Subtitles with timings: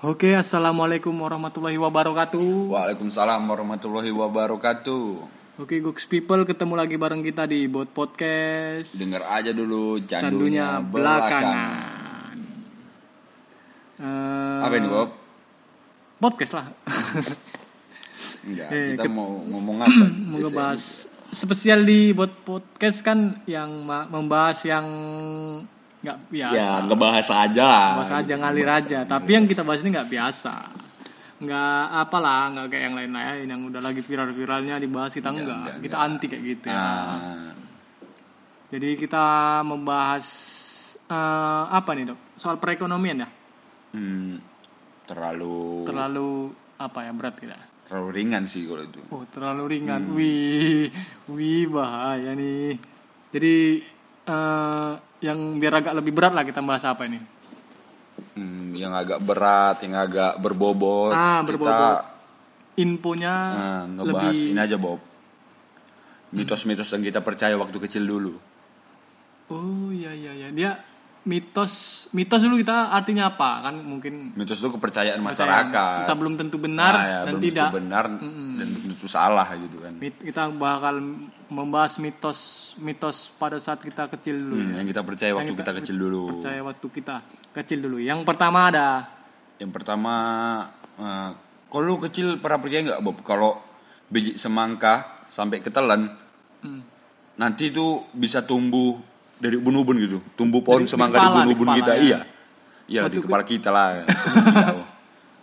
[0.00, 2.72] Oke, assalamualaikum warahmatullahi wabarakatuh.
[2.72, 5.04] Waalaikumsalam warahmatullahi wabarakatuh.
[5.60, 8.96] Oke, Gooks People ketemu lagi bareng kita di Bot Podcast.
[8.96, 12.36] Dengar aja dulu candunya candunya, belakangan.
[14.00, 15.10] Eh, Apa ini Bob?
[16.16, 16.66] podcast lah.
[18.48, 20.04] Enggak, Eh, kita mau ngomong apa?
[20.32, 20.80] Mau ngebahas
[21.28, 24.86] spesial di Bot Podcast kan yang membahas yang
[26.00, 26.56] nggak biasa.
[26.56, 27.88] Ya, ngebahas aja lah.
[28.00, 28.98] Bahas aja ngalir aja.
[29.04, 30.54] Tapi yang kita bahas ini nggak biasa.
[31.40, 35.80] Nggak apalah, nggak kayak yang lain-lain yang udah lagi viral-viralnya dibahas kita enggak.
[35.80, 36.76] kita anti kayak gitu ya.
[36.76, 37.52] Nah,
[38.70, 39.24] Jadi kita
[39.66, 40.26] membahas
[41.10, 42.18] eh, apa nih dok?
[42.36, 43.28] Soal perekonomian ya.
[43.96, 44.34] hmm,
[45.04, 46.30] terlalu Terlalu
[46.80, 47.58] apa ya berat kita?
[47.90, 49.02] terlalu ringan sih kalau itu.
[49.10, 50.14] Oh terlalu ringan.
[50.14, 50.86] Wih,
[51.26, 52.78] wih bahaya nih.
[53.34, 53.82] Jadi
[54.30, 57.20] eh, yang biar agak lebih berat lah kita bahas apa ini?
[58.32, 61.12] Hmm, yang agak berat, yang agak berbobot.
[61.12, 61.98] Ah, Kita berbobot.
[62.76, 64.50] Infonya nah, ngebahas lebih.
[64.50, 65.00] ini aja Bob.
[66.30, 68.34] Mitos-mitos yang kita percaya waktu kecil dulu.
[69.48, 70.48] Oh iya iya iya.
[70.48, 70.70] Dia
[71.20, 71.74] mitos
[72.10, 75.68] mitos dulu kita artinya apa kan mungkin Mitos itu kepercayaan Percayaan.
[75.68, 76.00] masyarakat.
[76.06, 77.66] kita belum tentu benar Ah, ya, dan belum tidak.
[77.68, 78.04] tentu benar
[78.56, 79.92] dan belum tentu salah gitu kan.
[80.00, 80.94] Kita bakal
[81.50, 82.38] membahas mitos
[82.76, 84.74] mitos pada saat kita kecil dulu Hmm, ya.
[84.78, 86.22] yang kita percaya waktu kita kita kecil dulu.
[86.32, 87.14] percaya waktu kita
[87.52, 88.88] kecil dulu yang pertama ada
[89.58, 90.14] Yang pertama,
[90.96, 91.30] eh,
[91.68, 93.20] kalau lu kecil pernah percaya nggak Bob?
[93.20, 93.60] Kalau
[94.06, 96.08] biji semangka sampai ketelan,
[96.58, 96.80] Hmm.
[97.36, 98.96] nanti itu bisa tumbuh
[99.36, 100.18] dari ubun-ubun gitu.
[100.32, 101.92] Tumbuh pohon Dari- semangka di ubun-ubun kita.
[101.92, 102.00] ya.
[102.00, 102.18] Iya,
[102.88, 104.08] iya di ke- kepala kita lah.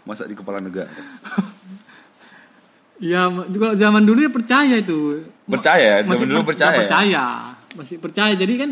[0.04, 0.90] Masa di kepala negara?
[2.98, 6.78] ya juga zaman dulu ya percaya itu Percaya, masih zaman dulu per- percaya.
[6.78, 7.26] percaya
[7.74, 8.72] masih percaya jadi kan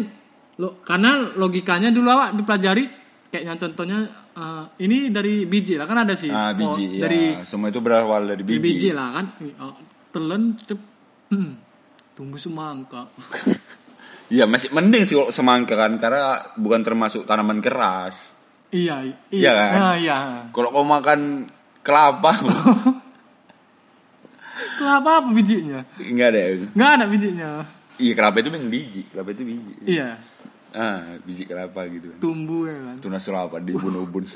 [0.56, 2.84] lo karena logikanya dulu awak dipelajari
[3.28, 4.00] kayaknya contohnya
[4.34, 7.06] eh, ini dari biji lah kan ada sih Ah, Oh, biji, ya.
[7.06, 8.60] dari Semua itu berawal dari biji.
[8.60, 9.26] biji lah kan
[9.58, 9.76] Oh,
[10.10, 10.80] telan cep,
[11.30, 11.52] hmm,
[12.14, 13.08] tumbuh semangka
[14.28, 18.34] Iya, masih mending sih kalau semangka kan, karena bukan termasuk tanaman keras.
[18.68, 19.70] iya Iya iya kan?
[19.78, 20.18] ah, iya
[20.50, 21.46] Kalau kau makan
[21.80, 22.34] kelapa,
[24.86, 26.42] kenapa apa bijinya enggak ada.
[26.72, 27.50] nggak ada bijinya
[27.96, 29.74] Iya, kelapa itu memang biji, kelapa itu biji.
[29.86, 30.20] iya
[30.72, 32.20] Ah, biji kelapa gitu kan.
[32.20, 34.24] tumbuh ya kan Tunas kelapa di ubun-ubun.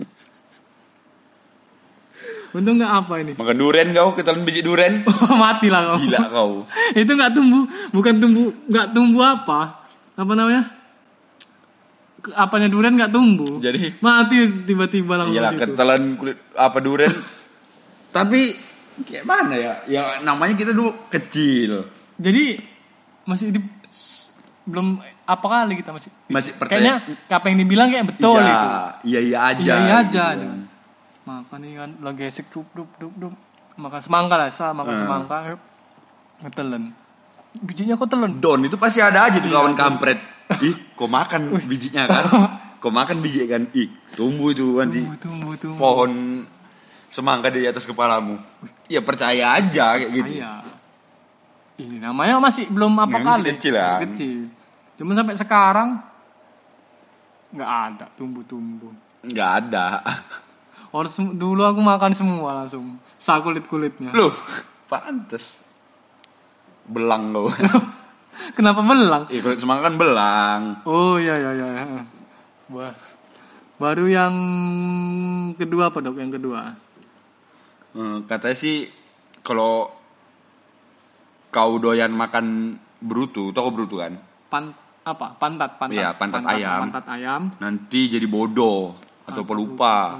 [2.50, 5.04] untung nggak apa ini Makan duren kau, ketelan biji duren.
[5.44, 6.52] mati lah kau Gila kau.
[6.98, 9.60] itu nggak tumbuh bukan tumbuh nggak tumbuh apa
[10.16, 10.64] apa namanya
[12.34, 17.12] apanya durian nggak tumbuh Jadi mati tiba-tiba langsung iyalah ketelan kulit apa duren.
[18.10, 18.42] Tapi
[19.02, 19.74] kayak mana ya?
[19.86, 21.88] Ya namanya kita dulu kecil.
[22.16, 22.60] jadi
[23.24, 23.62] masih di
[24.64, 26.78] belum apa kali kita masih Masih percaya.
[26.78, 26.94] kayaknya
[27.28, 28.68] apa yang dibilang kayak betul iya, itu
[29.04, 29.62] Iya iya aja.
[29.62, 30.46] iya iya aja gitu.
[30.46, 30.58] Duh.
[31.26, 33.34] makan nih kan lagi esek dup dup dup dup
[33.76, 35.02] makan semangka lah sa makan Hmm.
[35.02, 35.38] semangka
[36.40, 36.84] ngetelen
[37.60, 40.20] bijinya kok telen Don itu pasti ada aja tuh Iya, kawan kampret.
[40.66, 42.26] Ih, kau makan bijinya kan?
[42.78, 43.70] Kau makan biji kan?
[43.72, 46.42] Ih, tumbuh tuh nanti tumbuh tumbuh tumbuh pohon
[47.06, 48.38] semangka di atas kepalamu.
[48.90, 50.32] Ya percaya aja kayak gitu.
[50.42, 50.66] Iya.
[51.80, 53.50] Ini namanya masih belum apa Ya, masih kali.
[53.56, 53.86] kecil ya.
[53.86, 54.40] Masih kecil.
[55.00, 55.90] Cuma sampai sekarang
[57.50, 58.92] nggak ada tumbuh-tumbuh.
[59.24, 60.04] Nggak ada.
[60.90, 61.08] Orang
[61.38, 62.98] dulu aku makan semua langsung.
[63.16, 64.10] Sa kulit kulitnya.
[64.12, 64.34] Loh,
[64.90, 65.64] pantes.
[66.90, 67.48] Belang kau.
[68.58, 69.30] Kenapa belang?
[69.30, 70.62] Iya, kulit semangka kan belang.
[70.84, 71.86] Oh iya iya iya.
[72.74, 72.90] Wah.
[73.80, 74.34] Baru yang
[75.56, 76.18] kedua apa dok?
[76.18, 76.74] Yang kedua.
[77.94, 78.86] Hmm, katanya sih
[79.42, 79.90] kalau
[81.50, 84.14] kau doyan makan brutu, tau kau brutu kan?
[84.50, 84.70] Pan
[85.02, 85.34] apa?
[85.38, 85.98] Pantat pantat.
[85.98, 86.80] Iya, pantat ayam.
[86.90, 87.42] Pantat ayam.
[87.58, 88.94] Nanti jadi bodoh
[89.26, 90.18] atau pelupa.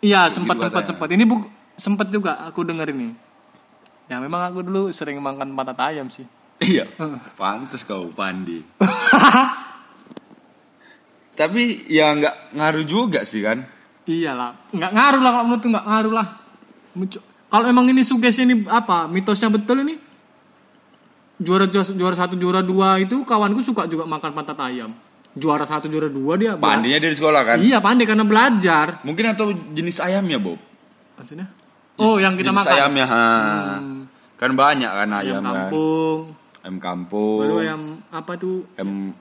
[0.00, 1.08] Iya sempat sempat sempat.
[1.12, 1.44] Ini bu
[1.76, 3.12] sempat juga aku denger ini.
[4.08, 6.26] Ya memang aku dulu sering makan pantat ayam sih.
[6.60, 6.84] Iya,
[7.40, 8.60] pantes kau pandi.
[11.40, 13.64] Tapi ya nggak ngaruh juga sih kan?
[14.04, 16.28] Iyalah, nggak ngaruh lah kalau menurut nggak ngaruh lah.
[17.50, 19.98] Kalau emang ini sugesti ini apa mitosnya betul ini
[21.40, 24.92] juara juara satu juara dua itu kawanku suka juga makan pantat ayam.
[25.30, 26.52] Juara satu juara dua dia.
[26.58, 27.56] Pandinya dari sekolah kan?
[27.62, 28.98] Iya pandai karena belajar.
[29.06, 30.58] Mungkin atau jenis ayamnya, Bob?
[31.14, 31.46] Maksudnya?
[31.96, 32.74] Oh yang kita jenis makan.
[32.74, 33.24] ayamnya, ha.
[33.78, 34.00] Hmm,
[34.34, 35.54] Kan banyak kan ayam ayam, kan?
[35.70, 36.18] kampung.
[36.66, 37.40] Ayam kampung.
[37.46, 38.66] Baru ayam apa tuh?
[38.74, 39.14] ayam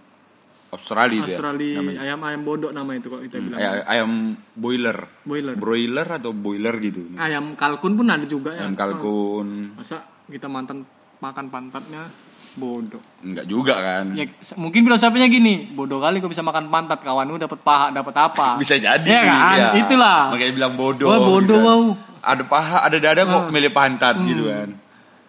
[0.69, 1.97] Australia, Australia namanya.
[1.97, 3.57] Hmm, ayam ayam bodok nama itu kok kita bilang.
[3.57, 4.11] Ay- ayam
[4.53, 4.97] boiler.
[5.23, 5.55] Boiler.
[5.55, 7.01] Broiler atau boiler gitu.
[7.15, 8.63] Ayam kalkun pun ada juga ya.
[8.63, 9.73] Ayam kalkun.
[9.73, 10.85] Masa kita mantan
[11.17, 12.05] makan pantatnya
[12.51, 14.09] bodoh Enggak juga kan.
[14.13, 14.25] ya
[14.55, 18.75] mungkin filosofinya gini bodoh kali kok bisa makan pantat kawanmu dapat paha dapat apa Bisa
[18.75, 19.05] jadi.
[19.05, 19.69] ya kan ya.
[19.77, 21.07] itulah Makanya bilang bodoh.
[21.07, 21.63] Wah, bodoh, gitu kan.
[21.63, 21.81] wow.
[22.19, 24.69] Ada paha, ada dada kok milih pantat gitu kan.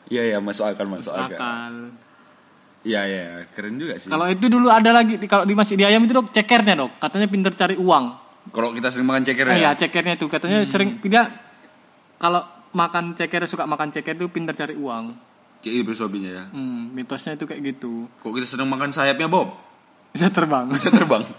[0.08, 1.36] Iya ya masuk akal masuk akal.
[1.38, 1.74] akal
[2.80, 4.08] Iya iya keren juga sih.
[4.08, 7.26] kalau itu dulu ada lagi kalau di masih di ayam itu dok cekernya dok katanya
[7.26, 8.04] pinter cari uang
[8.48, 9.60] Kalau kita sering makan ceker Ah, ya.
[9.66, 11.28] ya cekernya itu katanya sering dia
[12.16, 12.40] kalau
[12.70, 15.12] makan ceker suka makan ceker itu pinter cari uang
[15.60, 16.44] Kayak gitu filosofinya ya.
[16.48, 19.60] hmm, mitosnya itu kayak gitu Kok kita sedang makan sayapnya Bob?
[20.10, 21.20] bisa terbang Bisa terbang.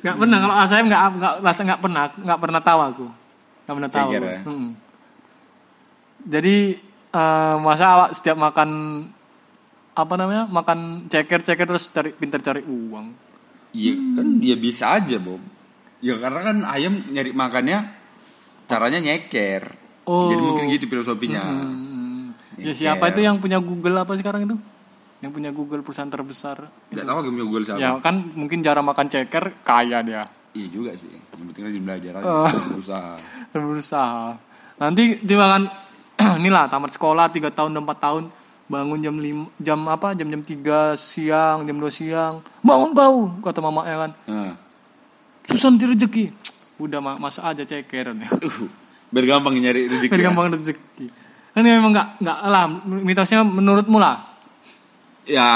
[0.00, 3.06] nggak pernah kalau saya nggak nggak rasa nggak pernah nggak pernah tahu aku
[3.62, 4.40] nggak pernah tahu Ceker ya?
[4.42, 4.70] Mm.
[6.22, 6.56] jadi
[7.10, 8.70] eh, masa awak setiap makan
[9.90, 13.30] apa namanya makan ceker ceker terus cari pinter cari uang
[13.70, 15.38] Iya kan ya bisa aja Bob.
[16.02, 17.86] Ya karena kan ayam nyari makannya
[18.66, 19.78] caranya nyeker.
[20.02, 20.26] Oh.
[20.26, 21.38] Jadi mungkin gitu filosofinya.
[21.38, 22.34] Hmm.
[22.58, 22.74] ya Nyeker.
[22.74, 24.58] siapa itu yang punya Google apa sekarang itu
[25.20, 27.78] yang punya Google perusahaan terbesar Gak tahu game Google siapa.
[27.78, 31.14] ya kan mungkin jarang makan ceker kaya dia Iya juga sih.
[31.14, 32.26] Yang penting rajin belajar aja.
[32.26, 32.50] Oh.
[32.74, 33.12] Berusaha.
[33.54, 34.34] berusaha
[34.76, 35.70] nanti dimakan
[36.40, 38.24] inilah tamat sekolah tiga tahun empat tahun
[38.70, 43.58] bangun jam lim jam apa jam jam tiga siang jam 2 siang bangun kau kata
[43.58, 44.54] mama ya kan Nah.
[45.42, 46.24] susah nanti rezeki
[46.84, 48.70] udah ma masa aja ceker Uh,
[49.10, 50.14] biar gampang nyari rezeki.
[50.14, 50.54] biar ya.
[50.54, 51.06] rezeki
[51.50, 54.30] kan ini memang nggak nggak lah mitosnya menurutmu lah
[55.26, 55.46] Ya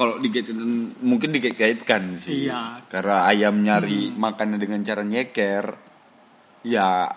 [0.00, 0.56] kalau dikaitkan
[1.04, 2.48] mungkin dikaitkan sih.
[2.48, 2.80] Iya.
[2.88, 5.76] Karena ayam nyari makannya dengan cara nyeker.
[6.64, 7.12] Ya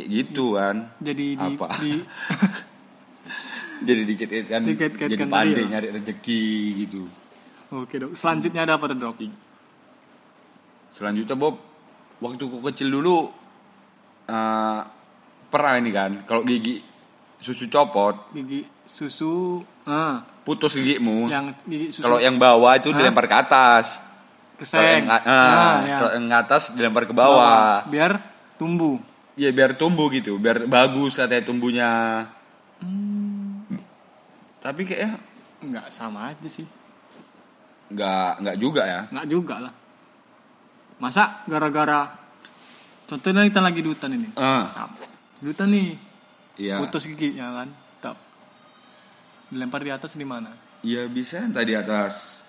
[0.00, 0.76] kayak gitu kan.
[0.98, 1.66] jadi di, Apa?
[1.76, 1.92] di
[3.80, 5.68] Jadi dikait-kaitkan Dikait-kaitkan jadi tadi pandai ya.
[5.70, 6.42] nyari rezeki
[6.80, 7.02] gitu.
[7.70, 9.16] oke dok selanjutnya ada apa dok
[10.90, 11.56] Selanjutnya Bob,
[12.20, 13.32] waktu ku kecil dulu
[14.26, 14.80] eh,
[15.48, 16.76] pernah ini kan, kalau gigi
[17.36, 21.24] susu copot, gigi susu ah putus gigimu.
[21.24, 24.04] yang gigi susu Kalau yang bawah itu dilempar ke atas.
[24.60, 25.96] Kalau keseng yang, ah, Ah, ya.
[25.96, 27.80] kalau yang atas dilempar ke bawah.
[27.88, 28.20] biar
[28.60, 29.00] tumbuh
[29.38, 31.90] Iya biar tumbuh gitu, biar bagus katanya tumbuhnya.
[32.82, 33.64] Hmm.
[34.60, 35.16] Tapi kayaknya
[35.60, 36.64] nggak sama aja sih
[37.92, 39.00] nggak nggak juga ya.
[39.12, 39.72] nggak juga lah
[40.96, 42.08] masa gara-gara
[43.04, 44.88] contohnya kita lagi di hutan ini Nah,
[45.36, 45.88] di hutan nih
[46.56, 46.80] iya.
[46.80, 47.68] putus giginya kan
[48.00, 48.16] tap
[49.52, 52.40] dilempar di atas di mana Iya bisa entah di atas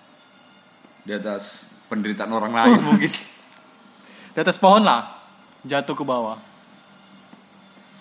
[1.04, 3.12] di atas penderitaan orang lain mungkin.
[4.32, 5.20] di atas pohon lah
[5.68, 6.40] jatuh ke bawah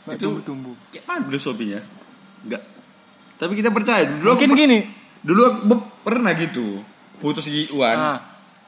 [0.03, 1.79] nggak Itu- tumbuh tumbuh Kayak mana filosofinya?
[2.41, 2.61] Enggak.
[3.35, 4.27] Tapi kita percaya dulu.
[4.31, 4.79] mungkin aku- gini
[5.21, 5.61] Dulu aku
[6.01, 6.81] pernah gitu.
[7.17, 7.93] Putus gigian.
[7.95, 8.17] ah,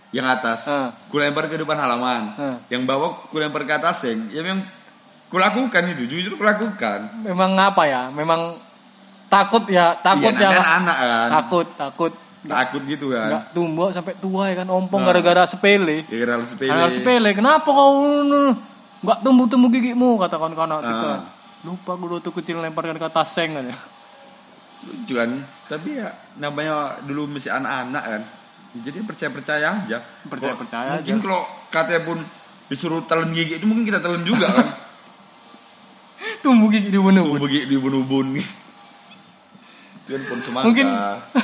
[0.10, 0.60] Yang atas.
[0.68, 0.94] Ah.
[1.08, 2.22] Ku lempar ke depan halaman.
[2.36, 2.58] Ah.
[2.68, 4.30] Yang bawah ku lempar ke atas yang.
[4.30, 4.62] Ya memang
[5.28, 6.06] kulakukan itu.
[6.08, 7.10] Jujur kulakukan.
[7.24, 8.54] memang apa ya memang
[9.26, 11.30] takut ya takut Iya, ya kan anak kan.
[11.34, 12.14] takut takut
[12.44, 13.32] Takut gitu kan.
[13.32, 15.10] nggak tumbuh sampai tua ya kan ompong Nah.
[15.10, 16.70] gara-gara sepele Ya hal sepele.
[16.70, 18.22] Hal sepele, kenapa kau
[19.04, 21.12] nggak tumbuh-tumbuh gigimu kata kawan-kawan kita.
[21.20, 21.22] Ah.
[21.64, 23.76] Lupa gue waktu kecil lemparkan ke atas seng aja.
[24.84, 25.32] Lucu kan.
[25.68, 28.22] Tapi ya namanya dulu masih anak-anak kan.
[28.84, 29.98] Jadi percaya-percaya aja.
[30.28, 31.42] Percaya-percaya Kok- Mungkin kalau
[31.72, 32.18] katanya pun
[32.72, 34.68] disuruh telan gigi itu mungkin kita telan juga kan.
[36.44, 37.28] Tumbuh gigi di bunuh.
[37.28, 37.78] Tumbuh gigi di
[40.04, 40.68] itu kan pohon semangka.
[40.68, 40.88] Mungkin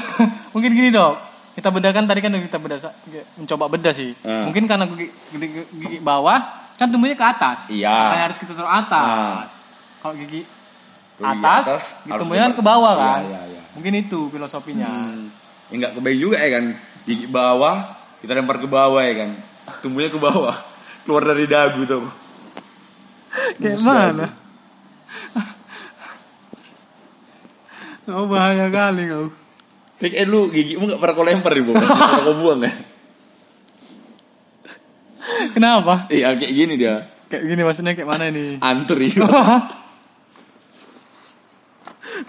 [0.54, 1.16] mungkin gini dok.
[1.56, 2.78] Kita bedakan tadi kan kita beda
[3.40, 4.12] mencoba beda sih.
[4.24, 4.48] Ah.
[4.48, 6.44] Mungkin karena gigi, gigi, gigi bawah
[6.80, 7.68] kan tumbuhnya ke atas.
[7.68, 7.92] Iya.
[7.92, 9.68] Makanya harus kita taruh atas.
[10.00, 10.48] Kalau gigi
[11.20, 13.22] Kalau gigi atas, atas, tumbuhnya kan ke bawah Iya, kan.
[13.28, 13.62] iya, iya.
[13.76, 14.88] Mungkin itu filosofinya.
[14.88, 15.28] Hmm.
[15.68, 16.66] Ya nggak kebayang juga ya kan.
[17.04, 17.76] Gigi bawah,
[18.24, 19.36] kita lempar ke bawah ya kan.
[19.84, 20.56] Tumbuhnya ke bawah.
[21.04, 22.08] Keluar dari dagu tuh.
[23.60, 24.28] Kayak mana?
[28.10, 29.30] Oh bahaya kali kau.
[30.02, 31.78] Cek eh lu gigimu nggak pernah kau lempar ibu.
[31.78, 32.74] Pernah kau buang ya.
[35.56, 36.06] Kenapa?
[36.10, 37.08] Iya kayak gini dia.
[37.30, 38.58] Kayak gini maksudnya kayak mana ini?
[38.70, 39.22] Antur itu.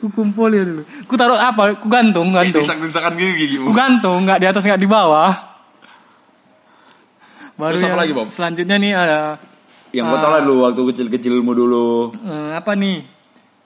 [0.00, 0.82] ku kumpul ya dulu.
[1.04, 1.74] Ku taruh apa?
[1.76, 2.62] Ku gantung, gantung.
[2.62, 3.68] Desak-desakan gini gigimu.
[3.68, 5.32] Ku gantung, nggak di atas nggak di bawah.
[7.58, 8.28] Baru Terus apa lagi, Bob?
[8.32, 9.36] Selanjutnya nih ada
[9.92, 12.14] Yang kau tahu lah dulu waktu kecil-kecilmu dulu.
[12.22, 13.02] eh, apa nih?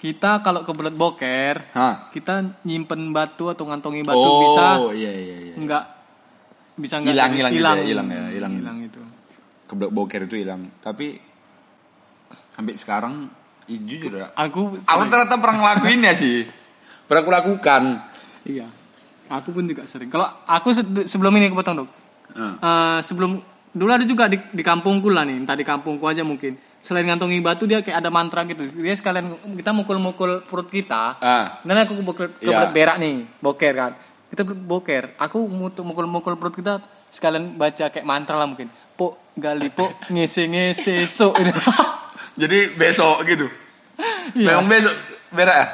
[0.00, 2.08] Kita kalau kebelet boker, Hah?
[2.10, 5.54] kita nyimpen batu atau ngantongi batu oh, bisa iya iya iya.
[5.56, 5.84] nggak
[6.76, 8.52] bisa nggak Hilang, hilang gitu hilang ya, hilang ya, hilang.
[8.60, 8.76] hilang
[9.74, 10.70] boker itu hilang.
[10.78, 11.18] Tapi
[12.50, 13.14] sampai sekarang
[13.66, 14.30] ih, jujur ya.
[14.34, 16.46] Aku Aku ternyata pernah ngelakuin ya sih.
[17.04, 17.82] Pernah aku lakukan.
[18.44, 18.64] Iya.
[19.28, 20.08] Aku pun juga sering.
[20.08, 21.88] Kalau aku se- sebelum ini kepotong dok.
[22.32, 22.54] Heeh.
[22.56, 23.36] Eh, sebelum
[23.68, 26.56] dulu ada juga di, di kampungku lah nih, entah di kampungku aja mungkin.
[26.80, 31.56] selain ngantongi batu dia kayak ada mantra gitu dia sekalian kita mukul-mukul perut kita Ah.
[31.64, 32.68] Karena aku ke Iya.
[32.68, 33.92] berak nih, boker kan.
[34.28, 35.16] Kita boker.
[35.16, 35.48] Aku
[35.80, 38.68] mukul-mukul perut kita sekalian baca kayak mantra lah mungkin.
[39.34, 41.34] Po gali po ngese ngese so.
[42.34, 43.46] Jadi besok gitu.
[44.32, 44.54] Iya.
[44.54, 44.94] Memang besok
[45.28, 45.66] berak ya?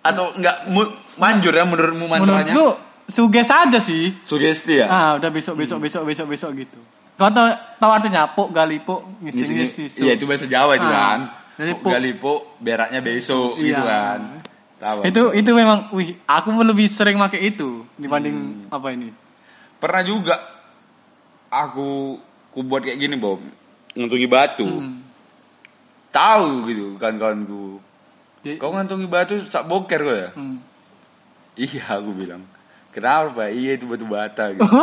[0.00, 2.50] Atau enggak mu- manjur ya menurutmu mantranya?
[2.50, 2.66] Menurutku
[3.06, 4.14] suges aja sih.
[4.22, 4.86] Sugesti ya?
[4.86, 6.78] Ah, udah besok besok besok besok besok gitu.
[7.14, 10.02] Kau tahu tahu artinya po gali po ngese Ngisi- ngese so.
[10.02, 10.92] Iya itu bahasa Jawa itu Ah.
[10.92, 11.20] kan.
[11.52, 13.66] Jadi Pok pok- Galipo beraknya besok Iya.
[13.68, 14.20] gitu kan.
[14.78, 14.98] Tahu.
[15.04, 18.70] Itu itu memang wih, aku lebih sering pakai itu dibanding Hmm.
[18.72, 19.10] apa ini.
[19.76, 20.38] pernah juga
[21.48, 22.14] aku
[22.52, 23.40] ku buat kayak gini Bob
[23.92, 25.00] ngantungi batu Hmm.
[26.08, 27.80] tahu gitu kan kawanku
[28.42, 30.60] Jadi- kau ngantungi batu sak boker kau ya Hmm.
[31.54, 32.44] iya aku bilang
[32.90, 33.48] kenapa Pak?
[33.50, 34.64] iya itu batu bata gitu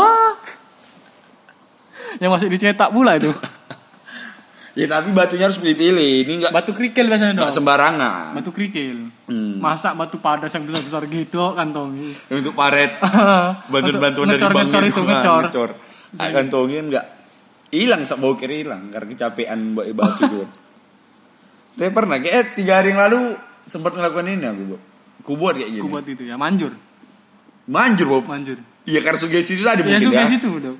[2.17, 3.29] Yang masih dicetak pula itu.
[4.79, 7.51] ya tapi batunya harus pilih-pilih ini enggak Batu kerikil biasanya dong.
[7.51, 9.11] sembarangan Batu kerikil.
[9.25, 9.59] Hmm.
[9.59, 12.15] Masa batu padas yang besar-besar gitu kantongi.
[12.31, 12.97] untuk paret
[13.71, 15.41] bantuan-bantuan dari ngecor, bank ngecor itu ngecor.
[15.43, 15.69] ngecor
[16.17, 17.05] Ah, kantongin enggak
[17.69, 20.41] hilang sak boker hilang karena kecapean buat batu itu
[21.75, 24.81] tapi pernah kayak tiga hari yang lalu sempat ngelakuin ini aku Bob.
[25.19, 26.73] ku buat kayak gini Aku buat itu ya, manjur,
[27.65, 28.57] manjur Bob manjur.
[28.83, 30.77] iya karena sugesti itu tadi Ya mungkin suges ya itu dong.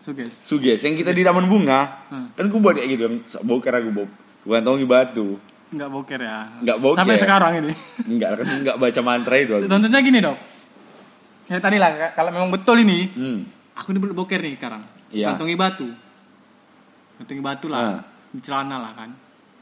[0.00, 0.32] Suges.
[0.40, 2.32] sugesti yang kita di taman bunga Hmm.
[2.32, 4.08] kan ku buat kayak gitu yang sak boker aku Bob
[4.40, 5.36] ku kantongi batu
[5.70, 6.50] Enggak boker ya.
[6.58, 6.98] Nggak boker.
[6.98, 7.70] Sampai sekarang ini.
[8.10, 9.70] enggak kan enggak baca mantra itu aku.
[9.70, 10.34] Contohnya gini dok.
[11.46, 13.38] Ya tadi lah, kalau memang betul ini, hmm.
[13.78, 14.82] aku ini boker nih sekarang.
[15.14, 15.30] Iya.
[15.30, 15.86] Kantongi batu.
[17.20, 17.72] Kantongi batu Ah.
[17.72, 18.00] lah.
[18.30, 19.10] Di celana lah kan.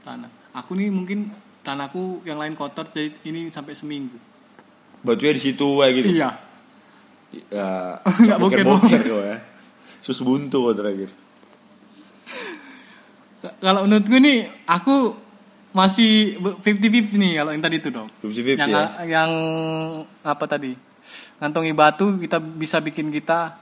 [0.01, 0.29] Celana.
[0.55, 1.29] Aku nih mungkin
[1.61, 4.17] celanaku yang lain kotor jadi ini sampai seminggu.
[4.99, 6.31] batunya di situ kayak gitu Iya.
[7.51, 7.71] ya
[8.25, 9.39] Nggak boker boker kau ya
[10.01, 11.07] sus buntu kau terakhir
[13.61, 15.15] Kalau menurutku nih, aku
[15.71, 18.11] masih 50-50 nih kalau yang tadi itu dong.
[18.11, 19.31] 50-50 yang, ya yang
[20.21, 20.75] apa tadi?
[21.39, 23.55] Ngantongi batu kita bisa bikin kita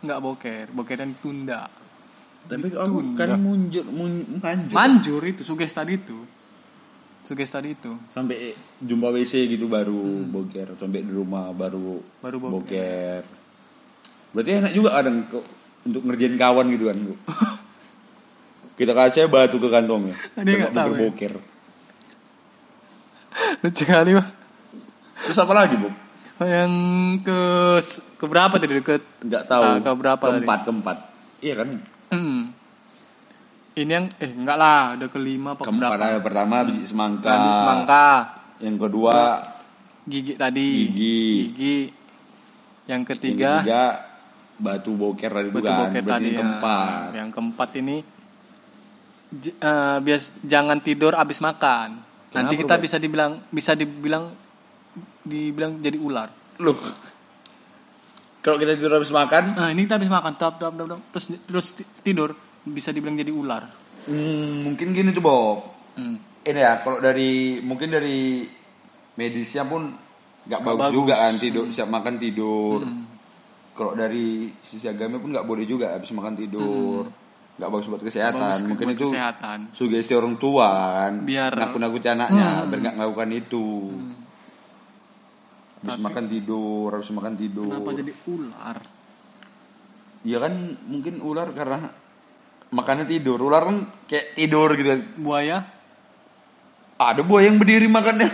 [0.00, 1.68] nggak boker, boker dan tunda.
[2.50, 4.74] Tapi aku kan munjur, mun, manjur.
[4.74, 6.18] Manjur itu, suges tadi itu.
[7.22, 7.92] Suges tadi itu.
[8.10, 12.52] sampai jumpa WC gitu baru boker, sampai di rumah baru Baru boker.
[12.58, 13.22] boker.
[14.34, 15.44] Berarti enak juga kadang kok
[15.86, 16.98] untuk ngerjain kawan gitu kan.
[16.98, 17.14] Bu.
[18.80, 20.16] Kita kasih batu ke kantongnya.
[20.40, 20.98] Dia nggak tahu ya.
[21.06, 21.32] boker.
[23.62, 24.26] Lucu kali, Pak.
[25.20, 25.88] Terus apa lagi, Bu?
[26.40, 26.72] Yang
[27.28, 27.40] ke
[28.16, 28.72] ke berapa tadi?
[28.80, 29.62] Ke Enggak tahu.
[29.62, 30.40] Ah, ke berapa tadi?
[30.40, 30.96] Keempat, keempat.
[31.44, 31.68] Iya kan?
[32.10, 32.40] Hmm.
[33.70, 36.04] Ini yang eh enggak lah, udah kelima apa Keempat berapa?
[36.10, 37.30] ada pertama biji semangka.
[37.30, 38.06] Tadi semangka,
[38.60, 39.16] Yang kedua
[40.04, 40.68] gigi tadi.
[40.90, 41.18] Gigi.
[41.54, 41.78] Gigi.
[42.84, 43.82] Yang yang ketiga, ketiga
[44.60, 45.78] batu boker tadi batu kan.
[45.86, 46.38] boker tadi ya.
[46.42, 47.08] keempat.
[47.14, 47.96] Yang keempat ini
[49.62, 51.88] eh, bias jangan tidur habis makan.
[52.30, 52.82] Nanti Kenapa, kita Bang?
[52.84, 54.24] bisa dibilang bisa dibilang
[55.24, 56.28] dibilang jadi ular.
[56.60, 56.76] Loh.
[58.40, 61.24] Kalau kita tidur habis makan, Nah, ini kita habis makan, tap, tap, tap, tap, terus
[61.44, 62.32] terus ti- tidur
[62.62, 63.68] bisa dibilang jadi ular.
[64.02, 65.60] hmm, mungkin gini tuh, Bob.
[65.92, 66.16] Hmm.
[66.40, 68.48] Ini ya, kalau dari mungkin dari
[69.14, 69.92] medisnya pun
[70.42, 70.94] nggak bagus, bagus.
[70.94, 72.80] juga kan tidur siap makan tidur.
[73.70, 77.12] Kalau dari sisi agama pun nggak boleh juga habis makan tidur.
[77.56, 78.40] Nggak bagus buat kesehatan.
[78.42, 79.58] Bagus mungkin buat itu kesehatan.
[79.70, 80.68] sugesti orang tua
[80.98, 81.12] kan.
[81.22, 82.68] Biar- nakut-nakuti anaknya Hmm.
[82.68, 83.66] biar nggak melakukan itu.
[85.80, 87.72] Habis makan tidur, habis makan tidur.
[87.72, 88.78] Kenapa jadi ular?
[90.20, 90.52] Iya kan
[90.84, 91.88] mungkin ular karena
[92.68, 93.40] makannya tidur.
[93.40, 95.08] Ular kan kayak tidur gitu.
[95.16, 95.64] Buaya?
[97.00, 98.28] Ada buaya yang berdiri makannya.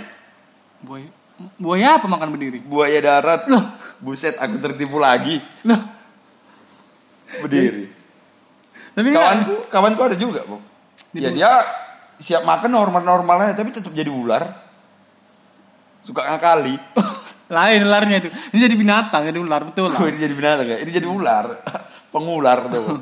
[0.83, 1.11] Buaya.
[1.61, 2.59] Buaya apa makan berdiri?
[2.67, 3.47] Buaya darat.
[4.03, 5.39] Buset, aku tertipu lagi.
[5.69, 5.81] Loh,
[7.47, 7.87] Berdiri.
[8.97, 9.23] tapi enggak.
[9.23, 10.57] Kawanku, kawanku ada juga, Bu.
[11.13, 11.53] Ya dia
[12.17, 14.49] siap makan normal-normal aja tapi tetap jadi ular.
[16.03, 16.75] Suka ngakali.
[17.47, 18.29] Lain ularnya itu.
[18.51, 20.03] Ini jadi binatang, jadi ular betul lah.
[20.03, 20.79] Oh, ini jadi binatang ya?
[20.83, 21.63] Ini jadi ular.
[22.15, 22.99] Pengular tuh.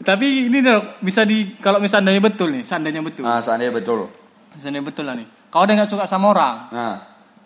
[0.00, 3.28] Tapi ini dok bisa di kalau misalnya betul nih, seandainya betul.
[3.28, 4.08] Nah, seandainya betul.
[4.56, 5.28] Seandainya betul lah nih.
[5.52, 6.96] Kau udah nggak suka sama orang, Nah,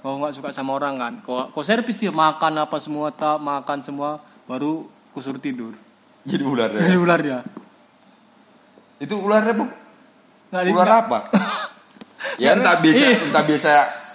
[0.05, 3.83] kau nggak suka sama orang kan, kau kau servis dia makan apa semua tak makan
[3.83, 5.75] semua, baru kusur tidur.
[6.23, 6.81] jadi ular ya.
[6.87, 7.41] Jadi ular dia.
[9.03, 9.67] Itu ularnya, Bu.
[10.55, 11.19] Ular apa?
[12.43, 13.73] ya entah biasa, entah biasa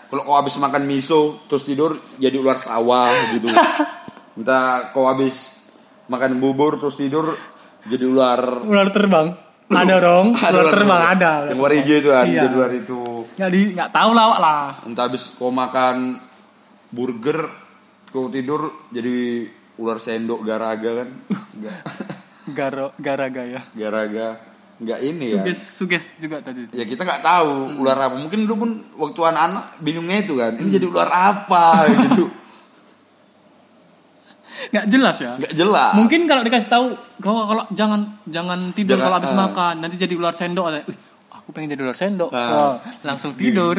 [0.10, 3.48] kalau kau habis makan miso terus tidur jadi ular sawah gitu.
[4.38, 5.54] entah kau habis
[6.06, 7.38] makan bubur terus tidur
[7.86, 9.28] jadi ular ular terbang.
[9.70, 11.32] Ada dong, Ada ular terbang ada.
[11.48, 12.42] Yang warna hijau itu kan, Iya.
[12.42, 13.00] jadi ular itu.
[13.38, 14.64] Nggak di nggak tahu lah lah.
[14.82, 16.18] Entah habis kau makan
[16.90, 17.40] burger
[18.10, 19.46] kau tidur jadi
[19.78, 21.10] ular sendok garaga kan.
[22.58, 23.62] Garo gara gaya.
[23.72, 24.42] Garaga.
[24.80, 25.44] Nggak ini ya.
[25.44, 26.72] Suges suges juga tadi.
[26.72, 28.16] Ya kita nggak tahu ular apa.
[28.16, 30.56] Mungkin dulu pun waktu anak-anak bingungnya itu kan.
[30.56, 31.64] Ini jadi ular apa
[32.08, 32.26] gitu.
[34.72, 35.32] Nggak jelas ya.
[35.40, 35.94] Nggak jelas.
[36.00, 36.86] Mungkin kalau dikasih tahu
[37.20, 39.40] kalau kalau jangan jangan tidur Jangan, kalau habis ah.
[39.48, 40.68] makan, nanti jadi ular sendok.
[40.88, 40.98] Wih,
[41.32, 42.32] aku pengen jadi ular sendok.
[42.32, 42.48] Nah.
[42.52, 43.76] Wah, langsung tidur.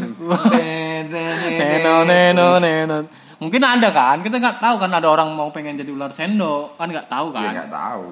[1.57, 2.99] Neno Neno neno.
[3.41, 4.21] Mungkin ada kan?
[4.21, 7.41] Kita nggak tahu kan ada orang mau pengen jadi ular sendok, kan nggak tahu Ya
[7.41, 7.53] kan?
[7.57, 8.05] nggak tahu.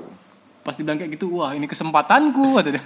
[0.69, 2.85] Pasti bilang kayak gitu, wah ini kesempatanku kata dia.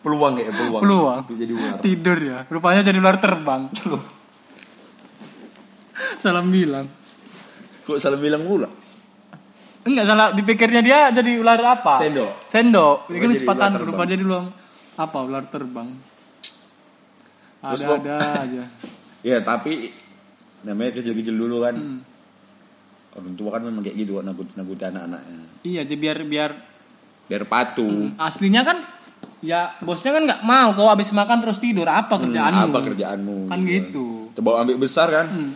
[0.00, 0.80] Peluang ya peluang.
[0.80, 1.20] Peluang.
[1.28, 1.76] Jadi ular.
[1.84, 3.68] Tidur ya, rupanya jadi ular terbang.
[6.22, 6.88] Salam bilang.
[7.84, 8.64] Kok salah bilang pula?
[9.84, 12.00] Enggak salah dipikirnya dia jadi ular apa?
[12.00, 12.48] Sendok.
[12.48, 13.12] Sendok.
[13.12, 14.08] Ini kan kesempatan terbang.
[14.08, 14.44] jadi ular
[14.96, 15.18] apa?
[15.20, 15.88] Ular terbang.
[17.58, 18.00] Terus, Ada Bob?
[18.08, 18.64] ada aja.
[19.20, 19.92] Ya tapi
[20.64, 21.76] namanya kecil-kecil dulu kan.
[21.76, 22.00] Hmm.
[23.12, 25.42] Orang tua kan memang kayak gitu kok nakut-nakuti anak-anaknya.
[25.66, 26.50] Iya, jadi biar biar
[27.28, 28.12] Biar patuh.
[28.16, 28.80] aslinya kan
[29.38, 32.64] ya bosnya kan nggak mau kau habis makan terus tidur apa Hmm, kerjaanmu?
[32.66, 33.36] apa kerjaanmu?
[33.46, 34.32] Kan gitu.
[34.34, 35.26] Coba ambil besar kan.
[35.28, 35.52] Hmm.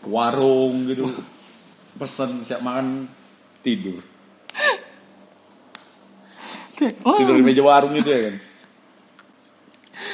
[0.00, 1.04] Ke warung gitu.
[1.94, 3.06] Pesan siap makan
[3.60, 4.00] tidur.
[7.06, 8.36] Oh, Tidur di meja warung gitu ya kan.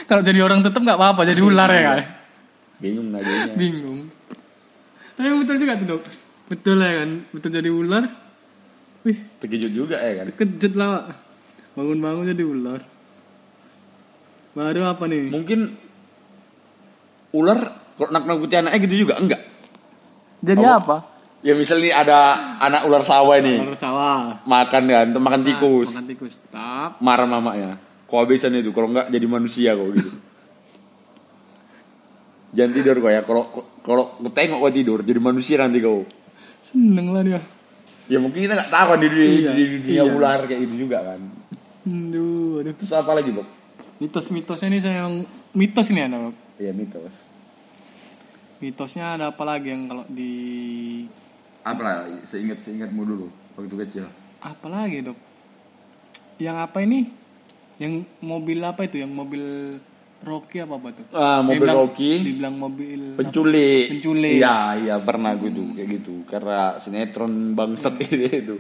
[0.04, 1.99] kalau jadi orang tetap nggak apa-apa, jadi ular ya kan?
[2.78, 3.54] Bingung jadinya.
[3.56, 4.00] Bingung.
[5.16, 6.02] Tapi betul juga tuh dok.
[6.47, 8.04] Betul ya kan, betul jadi ular.
[9.00, 10.26] Wih, Terkejut juga ya kan.
[10.35, 11.09] kejut lah.
[11.73, 12.80] Bangun-bangun jadi ular.
[14.52, 15.30] Baru apa nih?
[15.30, 15.73] Mungkin
[17.30, 17.59] ular
[17.95, 19.40] kalau nak-nakuti anaknya gitu juga enggak.
[20.40, 20.76] Jadi Apa?
[20.76, 20.97] apa?
[21.40, 22.19] Ya misalnya nih ada
[22.61, 24.45] anak ular sawah nih Ular sawah.
[24.45, 26.35] makan kan, makan tikus, Makan tikus.
[26.47, 27.00] Tap.
[27.00, 27.80] marah mamanya.
[28.04, 30.11] Kok habisan itu kalau enggak jadi manusia kok gitu.
[32.50, 33.23] Jangan tidur kok ya.
[33.23, 33.42] Kalau
[33.80, 36.02] kalau kau tengok kau tidur jadi manusia nanti kau.
[36.61, 37.40] Seneng lah dia.
[38.11, 40.05] Ya mungkin kita nggak tahu kan di, di, Iya, di dunia iya.
[40.05, 41.21] ular kayak gitu juga kan.
[41.87, 42.75] Aduh, aduh.
[42.75, 43.47] Terus apa lagi, Bob?
[43.97, 46.19] Mitos-mitosnya ini saya yang mitos ini ada.
[46.19, 46.35] Dok.
[46.59, 47.31] Iya mitos.
[48.59, 50.33] Mitosnya ada apa lagi yang kalau di
[51.61, 51.97] Apa lah?
[52.25, 54.05] Seingat seingatmu dulu waktu kecil.
[54.40, 55.17] apa lagi dok?
[56.37, 57.12] Yang apa ini?
[57.76, 58.97] Yang mobil apa itu?
[58.99, 59.45] Yang mobil
[60.20, 61.04] Rocky apa apa tuh?
[61.11, 62.12] Ah, mobil Dibilang- Rocky.
[62.20, 64.37] Dibilang mobil penculik Penculik.
[64.37, 68.56] iya iya pernah gue tuh kayak gitu karena sinetron bangsat itu, itu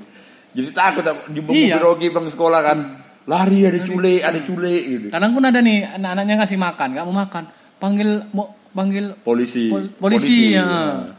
[0.50, 1.76] jadi takut aku di mobil Iya.
[1.78, 2.78] Rocky bang sekolah kan
[3.22, 7.16] lari ada culik ada culik gitu Kadang pun ada nih anak-anaknya ngasih makan, nggak mau
[7.18, 7.42] makan,
[7.76, 10.66] panggil mau panggil polisi pol- polisi, ya,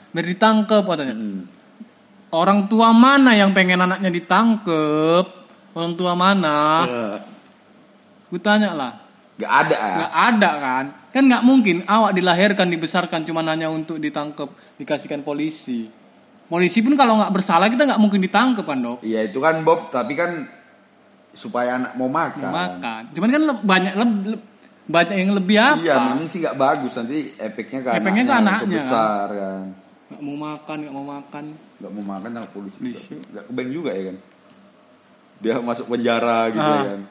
[0.09, 1.15] biar ditangkep katanya.
[2.31, 5.25] Orang tua mana yang pengen anaknya ditangkep?
[5.71, 6.83] Orang tua mana?
[6.83, 7.15] Eh,
[8.27, 9.00] Gue tanya lah.
[9.41, 10.85] Nggak ada ya Nggak ada kan?
[11.09, 15.89] Kan nggak mungkin awak dilahirkan dibesarkan cuma hanya untuk ditangkep dikasihkan polisi.
[16.45, 18.97] Polisi pun kalau nggak bersalah kita nggak mungkin ditangkep kan dok?
[19.01, 20.45] iya itu kan Bob tapi kan
[21.31, 23.01] supaya anak mau makan Makan.
[23.09, 24.43] Cuman kan le- banyak le- le-
[24.83, 25.79] banyak yang lebih apa?
[25.79, 29.65] iya memang sih nggak bagus nanti efeknya ke Efeknya ke anaknya, anaknya, besar kan
[30.11, 31.43] Nggak mau makan, nggak mau makan.
[31.79, 33.13] nggak mau makan sama polisi Polisi.
[33.25, 34.17] nggak keben juga ya kan
[35.39, 36.75] dia masuk penjara gitu Ah.
[36.77, 37.01] ya kan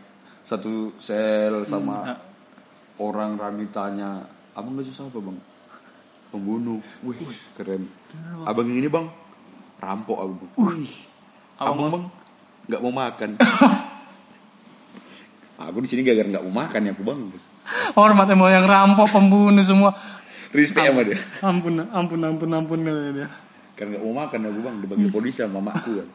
[0.50, 2.18] satu sel sama Ah,
[2.98, 4.26] orang rame tanya
[4.58, 5.38] abang gak susah apa bang?
[6.34, 6.82] Pembunuh.
[7.06, 7.86] Wih keren.
[8.42, 9.06] Abang yang ini bang.
[9.78, 10.90] Rampok abang wih.
[11.54, 12.04] Abang bang
[12.66, 13.38] nggak mau makan.
[15.70, 17.20] Aku di sini gara-gara nggak mau makan ya aku bang.
[17.94, 19.92] Hormat emang yang rampok, pembunuh semua.
[20.50, 21.20] respect sama dia.
[21.46, 23.28] Ampun, ampun, ampun, ampun dia.
[23.78, 26.08] karena nggak mau makan aku bang dipanggil polisi sama mamaku kan